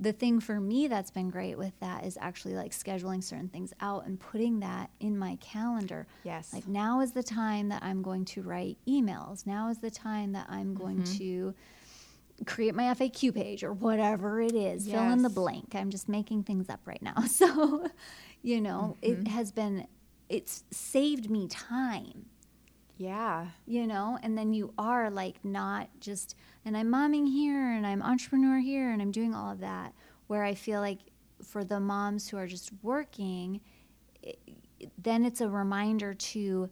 the 0.00 0.12
thing 0.12 0.40
for 0.40 0.58
me 0.58 0.88
that's 0.88 1.10
been 1.12 1.30
great 1.30 1.56
with 1.56 1.78
that 1.78 2.04
is 2.04 2.18
actually 2.20 2.54
like 2.54 2.72
scheduling 2.72 3.22
certain 3.22 3.48
things 3.48 3.72
out 3.80 4.04
and 4.06 4.18
putting 4.18 4.58
that 4.58 4.90
in 4.98 5.16
my 5.16 5.36
calendar 5.40 6.04
Yes. 6.24 6.52
like 6.52 6.66
now 6.66 7.00
is 7.00 7.12
the 7.12 7.22
time 7.22 7.68
that 7.68 7.80
i'm 7.84 8.02
going 8.02 8.24
to 8.24 8.42
write 8.42 8.76
emails 8.88 9.46
now 9.46 9.68
is 9.68 9.78
the 9.78 9.90
time 9.90 10.32
that 10.32 10.46
i'm 10.48 10.74
going 10.74 10.98
Mm-hmm. 11.02 11.18
to 11.18 11.54
create 12.46 12.74
my 12.74 12.84
faq 12.94 13.34
page 13.34 13.62
or 13.64 13.72
whatever 13.72 14.40
it 14.40 14.54
is 14.54 14.86
fill 14.86 15.10
in 15.12 15.22
the 15.22 15.30
blank. 15.30 15.74
I'm 15.74 15.90
just 15.90 16.08
making 16.08 16.44
things 16.44 16.68
up 16.68 16.80
right 16.86 17.02
now. 17.02 17.14
So 17.26 17.86
you 18.42 18.60
know 18.60 18.96
Mm-hmm. 19.02 19.22
it 19.22 19.28
has 19.28 19.52
been 19.52 19.86
it's 20.28 20.64
saved 20.70 21.30
me 21.30 21.46
time. 21.48 22.26
Yeah. 22.98 23.46
you 23.66 23.86
know 23.86 24.18
and 24.22 24.38
then 24.38 24.52
you 24.54 24.72
are 24.78 25.10
like 25.10 25.44
not 25.44 25.88
just 25.98 26.36
and 26.64 26.76
i'm 26.76 26.86
momming 26.88 27.26
here 27.26 27.72
and 27.72 27.84
i'm 27.84 28.00
entrepreneur 28.02 28.58
here 28.60 28.90
and 28.92 29.02
i'm 29.02 29.10
doing 29.10 29.34
all 29.34 29.50
of 29.50 29.58
that 29.60 29.92
where 30.28 30.44
i 30.44 30.54
feel 30.54 30.80
like 30.80 30.98
for 31.44 31.64
the 31.64 31.80
moms 31.80 32.28
who 32.28 32.36
are 32.36 32.46
just 32.46 32.70
working 32.82 33.60
i 34.24 34.34
then 34.98 35.24
it's 35.24 35.40
a 35.40 35.48
reminder 35.48 36.14
to 36.14 36.68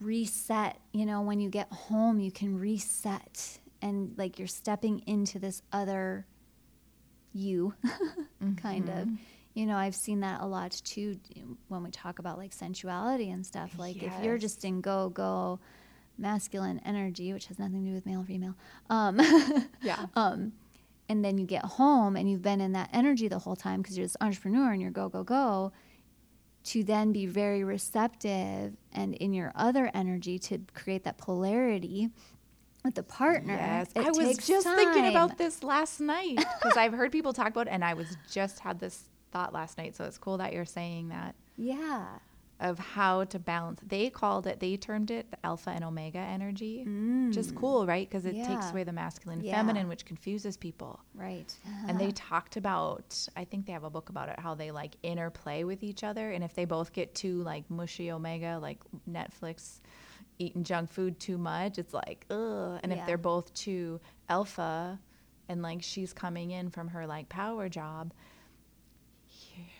reset. 0.00 0.78
You 0.92 1.06
know 1.06 1.20
when 1.22 1.40
you 1.40 1.48
get 1.50 1.70
home 1.72 2.20
you 2.20 2.32
can 2.32 2.58
reset 2.58 3.58
and 3.82 4.14
like 4.16 4.38
you're 4.38 4.48
stepping 4.48 5.02
into 5.06 5.38
this 5.38 5.62
other 5.72 6.26
you 7.32 7.74
kind 8.56 8.88
of. 8.88 9.08
You 9.54 9.66
know 9.66 9.76
i've 9.76 9.96
seen 9.96 10.20
that 10.20 10.40
a 10.42 10.46
lot 10.46 10.70
too 10.84 11.18
when 11.68 11.82
we 11.82 11.90
talk 11.90 12.18
about 12.20 12.38
like 12.38 12.52
sensuality 12.52 13.30
and 13.30 13.44
stuff. 13.44 13.72
Like 13.78 14.02
if 14.02 14.12
you're 14.22 14.38
just 14.38 14.64
in 14.64 14.80
go 14.80 15.08
go 15.10 15.58
masculine 16.18 16.80
energy 16.84 17.32
which 17.32 17.46
has 17.46 17.58
nothing 17.58 17.82
to 17.82 17.88
do 17.90 17.94
with 17.94 18.04
male 18.06 18.20
or 18.20 18.24
female 18.24 18.54
um 18.90 19.18
Yeah. 19.82 20.06
um 20.14 20.52
and 21.08 21.24
then 21.24 21.38
you 21.38 21.46
get 21.46 21.64
home 21.64 22.14
and 22.14 22.30
you've 22.30 22.42
been 22.42 22.60
in 22.60 22.72
that 22.72 22.90
energy 22.92 23.26
the 23.26 23.38
whole 23.38 23.56
time 23.56 23.80
because 23.80 23.96
you're 23.96 24.04
this 24.06 24.16
entrepreneur 24.20 24.70
and 24.72 24.80
you're 24.82 24.90
go 24.90 25.08
go 25.08 25.24
go 25.24 25.72
to 26.62 26.84
then 26.84 27.10
be 27.10 27.24
very 27.26 27.64
receptive 27.64 28.76
and 28.92 29.14
in 29.14 29.32
your 29.32 29.50
other 29.54 29.90
energy 29.94 30.38
to 30.38 30.58
create 30.74 31.04
that 31.04 31.16
polarity 31.16 32.10
with 32.84 32.94
the 32.94 33.02
partner 33.02 33.54
Yes, 33.54 33.88
it 33.94 34.06
I 34.06 34.10
was 34.10 34.18
takes 34.28 34.46
just 34.46 34.66
thinking 34.66 35.06
about 35.08 35.38
this 35.38 35.62
last 35.62 36.00
night 36.00 36.36
because 36.36 36.76
I've 36.76 36.92
heard 36.92 37.12
people 37.12 37.32
talk 37.32 37.48
about 37.48 37.66
it, 37.66 37.70
and 37.70 37.84
I 37.84 37.94
was 37.94 38.16
just 38.30 38.60
had 38.60 38.78
this 38.80 39.04
thought 39.32 39.52
last 39.52 39.78
night. 39.78 39.94
So 39.96 40.04
it's 40.04 40.18
cool 40.18 40.38
that 40.38 40.52
you're 40.52 40.64
saying 40.64 41.08
that 41.10 41.34
yeah 41.56 42.06
of 42.58 42.78
how 42.78 43.24
to 43.24 43.38
balance. 43.38 43.80
They 43.86 44.10
called 44.10 44.46
it, 44.46 44.60
they 44.60 44.76
termed 44.76 45.10
it 45.10 45.30
the 45.30 45.38
alpha 45.46 45.70
and 45.70 45.82
omega 45.82 46.18
energy. 46.18 46.84
Just 47.30 47.54
cool, 47.54 47.86
right? 47.86 48.06
Because 48.06 48.26
it 48.26 48.34
takes 48.34 48.66
Mm. 48.66 48.72
Away 48.72 48.84
the 48.84 48.92
masculine, 48.92 49.40
Yeah. 49.40 49.52
feminine, 49.56 49.88
which 49.88 50.04
confuses 50.04 50.58
people. 50.58 51.00
right 51.14 51.56
And 51.88 51.98
they 51.98 52.10
talked 52.10 52.58
about, 52.58 53.26
I 53.34 53.44
think 53.44 53.64
they 53.64 53.72
have 53.72 53.84
a 53.84 53.88
book 53.88 54.10
about 54.10 54.28
it, 54.28 54.38
how 54.38 54.54
they 54.54 54.70
like 54.72 54.96
interplay 55.02 55.64
with 55.64 55.82
each 55.82 56.04
other. 56.04 56.32
And 56.32 56.44
if 56.44 56.52
they 56.54 56.66
both 56.66 56.92
get 56.92 57.14
too 57.14 57.42
like 57.42 57.64
mushy 57.70 58.12
omega, 58.12 58.58
like 58.60 58.80
Netflix, 59.10 59.80
eating 60.40 60.64
junk 60.64 60.90
food 60.90 61.20
too 61.20 61.38
much, 61.38 61.78
it's 61.78 61.94
like, 61.94 62.26
ugh. 62.30 62.80
And 62.82 62.92
Yeah. 62.92 63.00
if 63.00 63.06
they're 63.06 63.18
both 63.18 63.52
too 63.54 64.00
alpha 64.28 64.98
and 65.48 65.62
like 65.62 65.82
she's 65.82 66.12
coming 66.12 66.50
in 66.50 66.70
from 66.70 66.88
her 66.88 67.06
like 67.06 67.28
power 67.28 67.68
job, 67.68 68.12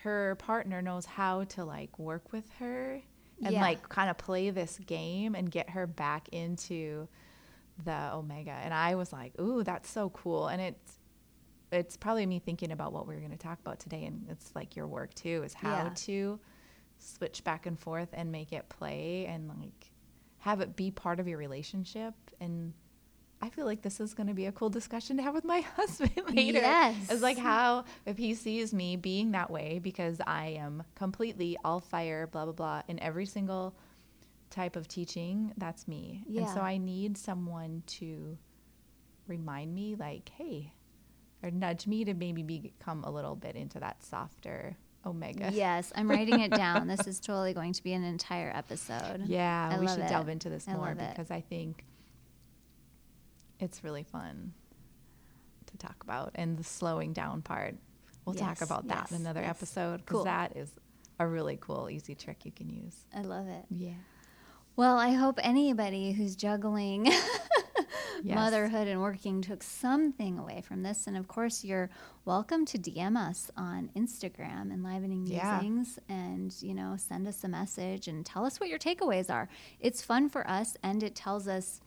her 0.03 0.35
partner 0.35 0.81
knows 0.81 1.05
how 1.05 1.43
to 1.45 1.65
like 1.65 1.97
work 1.99 2.31
with 2.31 2.49
her 2.59 3.01
and 3.43 3.53
Yeah. 3.53 3.61
like 3.61 3.89
kind 3.89 4.09
of 4.09 4.17
play 4.17 4.49
this 4.51 4.79
game 4.85 5.35
and 5.35 5.49
get 5.49 5.71
her 5.71 5.87
back 5.87 6.29
into 6.31 7.07
the 7.83 8.13
omega. 8.13 8.51
And 8.51 8.73
I 8.73 8.95
was 8.95 9.11
like, 9.11 9.39
ooh, 9.39 9.63
that's 9.63 9.89
so 9.89 10.09
cool. 10.11 10.47
And 10.47 10.61
it's, 10.61 10.99
it's 11.71 11.97
probably 11.97 12.25
me 12.25 12.39
thinking 12.39 12.71
about 12.71 12.93
what 12.93 13.07
we 13.07 13.15
are 13.15 13.19
going 13.19 13.31
to 13.31 13.37
talk 13.37 13.59
about 13.59 13.79
today 13.79 14.03
and 14.05 14.27
it's 14.29 14.53
like 14.55 14.75
your 14.75 14.87
work 14.87 15.13
too 15.15 15.41
is 15.43 15.53
how 15.53 15.69
Yeah. 15.85 15.89
to 15.95 16.39
switch 16.99 17.43
back 17.43 17.65
and 17.65 17.79
forth 17.79 18.09
and 18.13 18.31
make 18.31 18.51
it 18.53 18.67
play 18.69 19.25
and 19.27 19.47
like 19.47 19.90
have 20.41 20.61
it 20.61 20.75
be 20.75 20.91
part 20.91 21.19
of 21.19 21.27
your 21.27 21.37
relationship 21.37 22.13
and 22.39 22.73
I 23.43 23.49
feel 23.49 23.65
like 23.65 23.81
this 23.81 23.99
is 23.99 24.13
going 24.13 24.27
to 24.27 24.35
be 24.35 24.45
a 24.45 24.51
cool 24.51 24.69
discussion 24.69 25.17
to 25.17 25.23
have 25.23 25.33
with 25.33 25.43
my 25.43 25.61
husband 25.75 26.11
later. 26.29 26.59
Yes. 26.59 26.95
It's 27.09 27.21
like 27.23 27.37
how 27.39 27.85
if 28.05 28.17
he 28.17 28.35
sees 28.35 28.71
me 28.73 28.97
being 28.97 29.31
that 29.31 29.49
way 29.49 29.79
because 29.81 30.21
I 30.25 30.57
am 30.59 30.83
completely 30.93 31.57
all 31.65 31.79
fire, 31.79 32.27
blah 32.27 32.45
blah 32.45 32.53
blah, 32.53 32.81
in 32.87 32.99
every 32.99 33.25
single 33.25 33.75
type 34.51 34.75
of 34.75 34.87
teaching, 34.87 35.53
that's 35.57 35.87
me. 35.87 36.23
Yeah. 36.27 36.41
And 36.41 36.49
so 36.51 36.61
I 36.61 36.77
need 36.77 37.17
someone 37.17 37.83
to 37.87 38.37
remind 39.27 39.73
me, 39.73 39.95
like, 39.95 40.29
hey, 40.37 40.73
or 41.41 41.49
nudge 41.49 41.87
me 41.87 42.05
to 42.05 42.13
maybe 42.13 42.43
become 42.43 43.03
a 43.03 43.09
little 43.09 43.35
bit 43.35 43.55
into 43.55 43.79
that 43.79 44.03
softer 44.03 44.77
omega. 45.05 45.49
yes 45.53 45.91
i'm 45.95 46.09
writing 46.09 46.39
it 46.41 46.51
down 46.51 46.87
this 46.87 47.07
is 47.07 47.19
totally 47.19 47.53
going 47.53 47.73
to 47.73 47.83
be 47.83 47.93
an 47.93 48.03
entire 48.03 48.51
episode 48.55 49.21
Yeah, 49.25 49.69
I 49.73 49.79
we 49.79 49.87
should 49.87 49.99
it. 49.99 50.09
delve 50.09 50.29
into 50.29 50.49
this 50.49 50.67
I 50.67 50.73
more 50.73 50.93
because 50.95 51.31
I 51.31 51.41
think 51.41 51.83
it's 53.59 53.83
really 53.83 54.03
fun 54.03 54.53
to 55.67 55.77
talk 55.77 55.95
about 56.03 56.31
and 56.35 56.57
the 56.57 56.63
slowing 56.63 57.13
down 57.13 57.41
part. 57.41 57.75
We'll 58.25 58.35
talk 58.35 58.61
about 58.61 58.87
that 58.89 59.07
yes, 59.09 59.11
in 59.11 59.17
another 59.17 59.41
yes. 59.41 59.49
episode 59.51 59.97
because 59.97 60.15
Cool. 60.17 60.23
that 60.25 60.55
is 60.55 60.69
a 61.19 61.25
really 61.27 61.57
cool, 61.61 61.89
easy 61.89 62.15
trick 62.15 62.45
you 62.45 62.51
can 62.51 62.69
use. 62.69 63.05
i 63.15 63.21
love 63.21 63.47
it 63.47 63.65
Yeah. 63.69 63.91
well 64.75 64.97
i 64.97 65.11
hope 65.11 65.39
anybody 65.41 66.11
who's 66.11 66.35
juggling 66.35 67.11
Yes. 68.23 68.35
motherhood 68.35 68.87
and 68.87 69.01
working 69.01 69.41
took 69.41 69.63
something 69.63 70.37
away 70.37 70.61
from 70.61 70.83
this. 70.83 71.07
And 71.07 71.17
of 71.17 71.27
course, 71.27 71.63
you're 71.63 71.89
welcome 72.25 72.65
to 72.65 72.77
DM 72.77 73.17
us 73.17 73.51
on 73.57 73.89
Instagram, 73.95 74.71
Enlivening 74.71 75.25
Yeah. 75.27 75.59
Musings, 75.61 75.99
and 76.09 76.55
you 76.61 76.73
know, 76.73 76.95
send 76.97 77.27
us 77.27 77.43
a 77.43 77.47
message 77.47 78.07
and 78.07 78.25
tell 78.25 78.45
us 78.45 78.59
what 78.59 78.69
your 78.69 78.79
takeaways 78.79 79.29
are. 79.29 79.49
It's 79.79 80.01
fun 80.01 80.29
for 80.29 80.47
us, 80.49 80.75
and 80.83 81.03
it 81.03 81.15
tells 81.15 81.47
us 81.47 81.81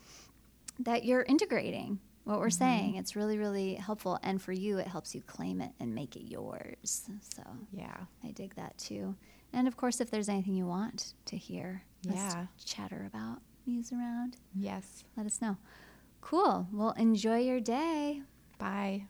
that 0.79 1.05
you're 1.05 1.23
integrating 1.23 2.01
what 2.25 2.41
we're 2.41 2.49
mm-hmm. 2.49 2.59
saying. 2.59 2.95
It's 2.97 3.15
really, 3.15 3.39
really 3.39 3.75
helpful, 3.75 4.19
and 4.23 4.41
for 4.41 4.53
you, 4.53 4.79
it 4.79 4.87
helps 4.87 5.15
you 5.15 5.21
claim 5.23 5.61
it 5.61 5.73
and 5.79 5.95
make 5.95 6.17
it 6.17 6.23
yours. 6.25 7.09
So 7.21 7.43
Yeah. 7.73 7.97
I 8.23 8.31
dig 8.31 8.55
that 8.57 8.77
too. 8.79 9.15
And 9.53 9.69
of 9.69 9.77
course, 9.77 10.01
if 10.01 10.11
there's 10.11 10.29
anything 10.29 10.55
you 10.55 10.67
want 10.67 11.15
to 11.27 11.37
hear 11.37 11.85
us 12.09 12.15
Yeah. 12.15 12.47
chatter 12.65 13.05
about, 13.07 13.41
muse 13.67 13.93
around, 13.93 14.37
Yes. 14.55 15.05
let 15.17 15.27
us 15.27 15.41
know. 15.41 15.57
Cool. 16.25 16.67
Well, 16.73 16.93
enjoy 16.97 17.41
your 17.41 17.61
day. 17.61 18.23
Bye. 18.59 19.09